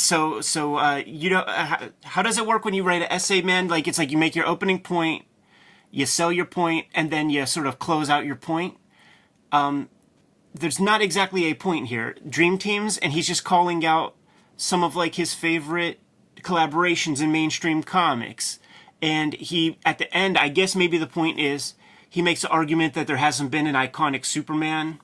[0.00, 3.08] So so uh, you know uh, how, how does it work when you write an
[3.10, 3.68] essay, man?
[3.68, 5.24] Like it's like you make your opening point,
[5.90, 8.76] you sell your point, and then you sort of close out your point.
[9.52, 9.88] Um,
[10.54, 12.16] there's not exactly a point here.
[12.28, 14.14] Dream Teams, and he's just calling out
[14.56, 16.00] some of like his favorite
[16.42, 18.58] collaborations in mainstream comics.
[19.02, 21.74] And he, at the end, I guess maybe the point is
[22.08, 25.00] he makes the argument that there hasn't been an iconic Superman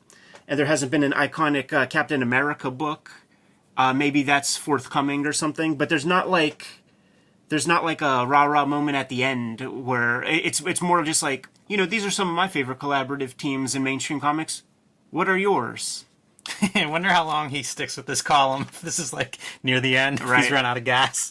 [0.49, 3.13] and there hasn't been an iconic uh, Captain America book.
[3.77, 6.67] Uh, maybe that's forthcoming or something, but there's not like
[7.49, 11.23] there's not like a rah rah moment at the end where it's it's more just
[11.23, 14.63] like you know these are some of my favorite collaborative teams in mainstream comics.
[15.11, 16.05] What are yours?
[16.75, 18.67] I wonder how long he sticks with this column.
[18.83, 20.21] This is like near the end.
[20.27, 20.43] Right.
[20.43, 21.31] He's run out of gas.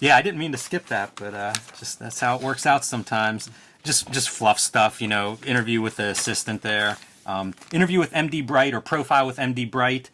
[0.00, 2.84] yeah, I didn't mean to skip that, but uh, just that's how it works out
[2.84, 3.50] sometimes.
[3.84, 5.38] Just just fluff stuff, you know.
[5.46, 6.96] Interview with the assistant there.
[7.26, 10.10] Um, interview with MD Bright or profile with MD Bright.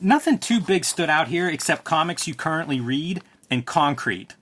[0.00, 4.34] Nothing too big stood out here except comics you currently read and Concrete.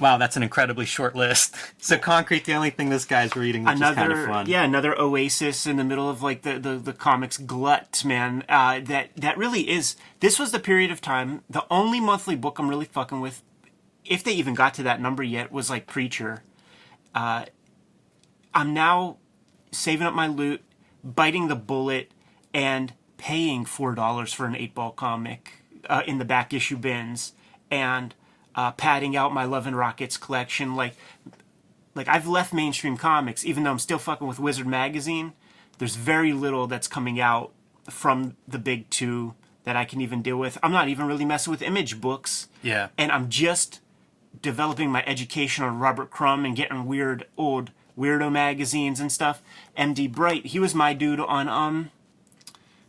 [0.00, 1.54] Wow, that's an incredibly short list.
[1.80, 4.46] So Concrete, the only thing this guy's reading, which is kind of another fun.
[4.46, 8.80] yeah another oasis in the middle of like the the, the comics glut man uh,
[8.80, 12.68] that that really is this was the period of time the only monthly book i'm
[12.68, 13.42] really fucking with
[14.04, 16.42] if they even got to that number yet was like preacher
[17.14, 17.46] uh,
[18.54, 19.16] i'm now
[19.72, 20.60] saving up my loot
[21.02, 22.10] biting the bullet
[22.52, 25.52] and paying four dollars for an Eightball comic
[25.90, 27.32] uh, in the back issue bins
[27.70, 28.14] and
[28.54, 30.94] uh, padding out my love and rockets collection like
[31.94, 35.32] like I've left mainstream comics, even though I'm still fucking with Wizard magazine.
[35.78, 37.52] There's very little that's coming out
[37.90, 39.34] from the big two
[39.64, 40.58] that I can even deal with.
[40.62, 42.88] I'm not even really messing with image books, Yeah.
[42.96, 43.80] and I'm just
[44.42, 49.42] developing my education on Robert Crumb and getting weird old weirdo magazines and stuff.
[49.76, 51.90] MD Bright, he was my dude on um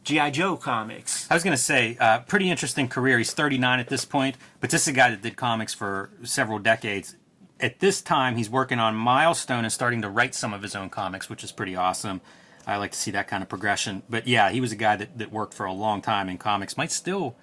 [0.10, 1.30] GI Joe comics.
[1.30, 3.20] I was going to say, uh, pretty interesting career.
[3.20, 6.58] He's 39 at this point, but this is a guy that did comics for several
[6.58, 7.16] decades.
[7.60, 10.90] At this time, he's working on Milestone and starting to write some of his own
[10.90, 12.22] comics, which is pretty awesome.
[12.66, 14.02] I like to see that kind of progression.
[14.10, 16.76] But yeah, he was a guy that, that worked for a long time in comics.
[16.76, 17.36] Might still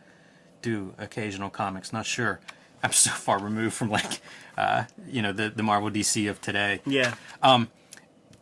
[0.60, 2.40] do occasional comics, not sure.
[2.82, 4.20] I'm so far removed from like,
[4.58, 6.80] uh, you know, the, the Marvel DC of today.
[6.84, 7.14] Yeah.
[7.44, 7.68] Um,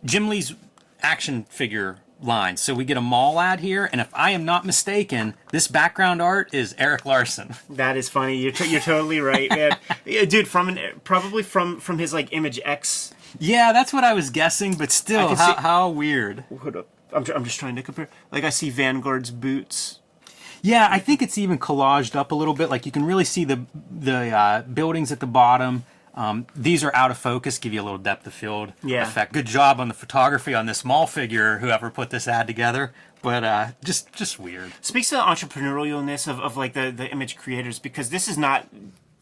[0.02, 0.55] Jim Lee's
[1.02, 2.56] action figure line.
[2.56, 6.20] So we get a mall ad here, and if I am not mistaken, this background
[6.22, 7.55] art is Erik Larsen.
[7.70, 8.36] That is funny.
[8.36, 9.76] You're, t- you're totally right, man.
[10.05, 14.12] Yeah, Dude, from an probably from from his like Image X Yeah, that's what I
[14.14, 16.44] was guessing, but still, how, see- how weird.
[16.60, 16.88] Hold up.
[17.12, 18.09] I'm, I'm just trying to compare.
[18.32, 20.01] Like I see Vanguard's boots.
[20.62, 22.70] Yeah, I think it's even collaged up a little bit.
[22.70, 25.84] Like you can really see the the uh, buildings at the bottom.
[26.16, 29.03] Um, these are out of focus, give you a little depth of field Yeah.
[29.03, 29.32] effect.
[29.32, 32.93] Good job on the photography on this small figure, whoever put this ad together.
[33.20, 34.73] But uh, just just weird.
[34.81, 38.69] speaks to the entrepreneurialness of, of like the, the image creators because this is not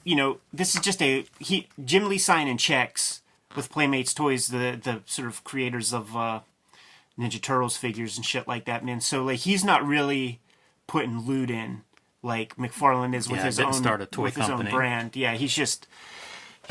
[0.05, 3.23] you know this is just a he jim lee signing checks
[3.55, 6.41] with playmates toys the the sort of creators of uh
[7.17, 10.41] ninja turtles figures and shit like that man so like he's not really
[10.89, 11.83] putting loot in
[12.23, 15.35] like mcfarlane is with Yeah, his own start a toy with his own brand yeah
[15.35, 15.87] he's just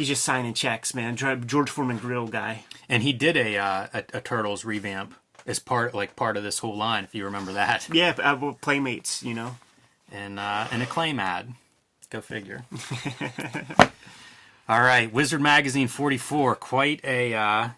[0.01, 4.03] he's just signing checks man george foreman grill guy And he did a, uh, a
[4.15, 5.13] a turtles revamp
[5.45, 7.87] as part like part of this whole line, if you remember that.
[7.93, 9.55] yeah uh, playmates you know
[10.11, 11.53] and uh, an acclaim ad.
[12.09, 12.65] Go figure.
[14.67, 16.55] All right, Wizard Magazine 44.
[16.55, 17.69] Quite a uh,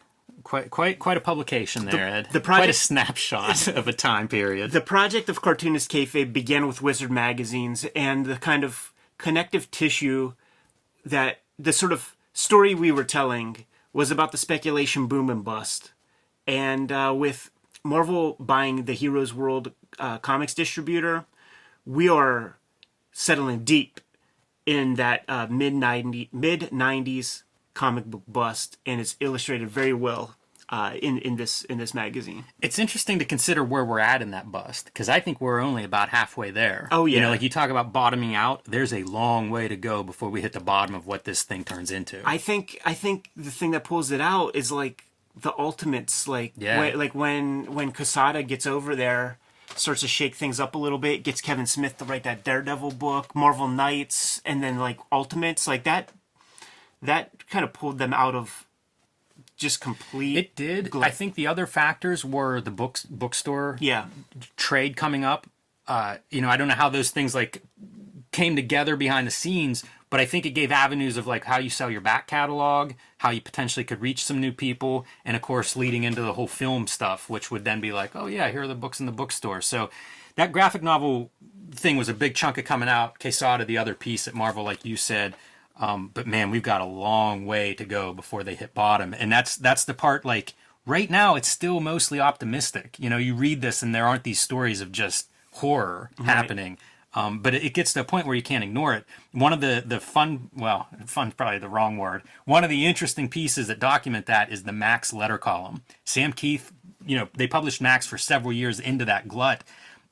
[0.44, 2.28] quite quite quite a publication there, Ed.
[2.32, 4.72] the quite a project- snapshot of a time period.
[4.72, 10.34] The project of cartoonist kayfabe began with Wizard magazines and the kind of connective tissue
[11.06, 15.94] that the sort of story we were telling was about the speculation boom and bust.
[16.46, 17.52] And uh, with
[17.84, 21.26] Marvel buying the Heroes World uh, comics distributor,
[21.86, 22.58] we are
[23.12, 24.02] settling deep
[24.66, 27.44] in that uh, mid 90 mid 90s
[27.74, 30.36] comic book bust and it's illustrated very well
[30.74, 32.44] uh, in in this in this magazine.
[32.68, 35.84] it's interesting to consider where we're at in that bust because I think we're only
[35.84, 36.88] about halfway there.
[36.92, 37.22] Oh, you yeah.
[37.24, 38.64] know, like you talk about bottoming out.
[38.66, 41.64] There's a long way to go before we hit the bottom of what this thing
[41.64, 42.18] turns into.
[42.26, 44.98] I think I think the thing that pulls it out is like
[45.46, 46.80] the ultimates, like Yeah.
[46.80, 47.46] when, like when
[47.78, 49.38] when Quesada gets over there,
[49.76, 52.92] starts to shake things up a little bit, gets Kevin Smith to write that Daredevil
[52.92, 56.10] book, Marvel Knights, and then like Ultimates, like that.
[57.02, 58.66] That kind of pulled them out of
[59.64, 60.38] just complete.
[60.38, 60.92] it did.
[60.92, 61.08] glut.
[61.08, 64.06] I think the other factors were the books bookstore yeah,
[64.56, 65.48] trade coming up.
[65.88, 67.64] Uh, you know, I don't know how those things like
[68.32, 71.70] came together behind the scenes, but I think it gave avenues of like how you
[71.70, 75.76] sell your back catalog, how you potentially could reach some new people, and of course
[75.76, 78.68] leading into the whole film stuff, which would then be like, oh yeah, here are
[78.68, 79.62] the books in the bookstore.
[79.62, 79.90] So
[80.36, 81.32] that graphic novel
[81.72, 83.20] thing was a big chunk of coming out.
[83.20, 85.36] Quesada, the other piece at Marvel, like you said.
[85.80, 89.32] Um, but man, we've got a long way to go before they hit bottom, and
[89.32, 90.24] that's that's the part.
[90.24, 90.54] Like
[90.86, 92.96] right now, it's still mostly optimistic.
[93.00, 96.78] You know, you read this, and there aren't these stories of just horror happening.
[97.16, 99.06] Um, but it, it gets to a point where you can't ignore it.
[99.32, 102.24] One of the the fun, well, fun's probably the wrong word.
[102.46, 105.84] One of the interesting pieces that document that is the Maxx letter column.
[106.06, 106.72] Sam Kieth,
[107.06, 109.64] you know, they published Maxx for several years into that glut,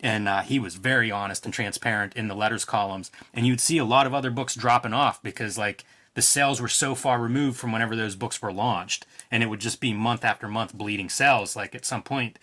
[0.02, 3.12] and uh, he was very honest and transparent in the letters columns.
[3.34, 6.68] And you'd see a lot of other books dropping off because like the sales were
[6.68, 10.26] so far removed from whenever those books were launched, and it would just be month
[10.26, 11.56] after month bleeding sales.
[11.56, 12.38] Like at some point,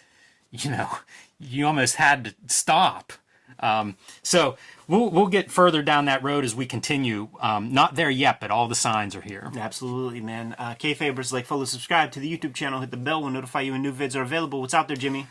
[0.50, 0.88] you know,
[1.40, 3.12] you almost had to stop.
[3.60, 4.56] Um, so
[4.86, 7.28] we'll we'll get further down that road as we continue.
[7.40, 9.50] Um, not there yet, but all the signs are here.
[9.58, 10.54] absolutely, man.
[10.58, 13.72] Uh, Kayfabers, like, follow, subscribe to the YouTube channel, hit the bell, will notify you
[13.72, 14.60] when new vids are available.
[14.60, 15.26] What's out there, Jimmy?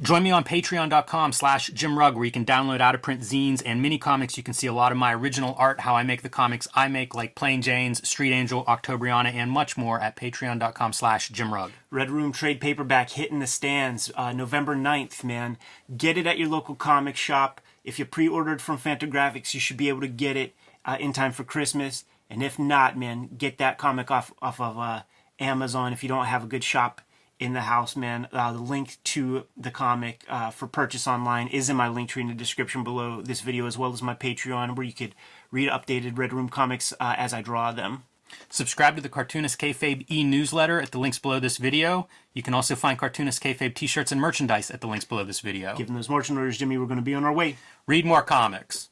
[0.00, 3.62] Join me on patreon.com slash Jim Rugg, where you can download out of print zines
[3.64, 4.36] and mini comics.
[4.36, 6.88] You can see a lot of my original art, how I make the comics I
[6.88, 11.72] make, like Plain Janes, Street Angel, Octobriana, and much more at patreon.com slash Jim Rugg.
[11.90, 15.56] Red Room trade paperback hitting the stands uh, November 9th, man.
[15.96, 17.60] Get it at your local comic shop.
[17.84, 20.54] If you pre ordered from Fantagraphics, you should be able to get it
[20.84, 22.04] uh, in time for Christmas.
[22.30, 25.02] And if not, man, get that comic off, off of uh,
[25.38, 27.02] Amazon if you don't have a good shop
[27.42, 28.28] in the house, man.
[28.32, 32.22] Uh, the link to the comic uh, for purchase online is in my link tree
[32.22, 35.14] in the description below this video, as well as my Patreon, where you could
[35.50, 38.04] read updated Red Room comics uh, as I draw them.
[38.48, 42.08] Subscribe to the Cartoonist Kayfabe e-newsletter at the links below this video.
[42.32, 45.76] You can also find Cartoonist Kayfabe t-shirts and merchandise at the links below this video.
[45.76, 47.56] Given those marching orders, Jimmy, we're going to be on our way.
[47.86, 48.88] Read more comics.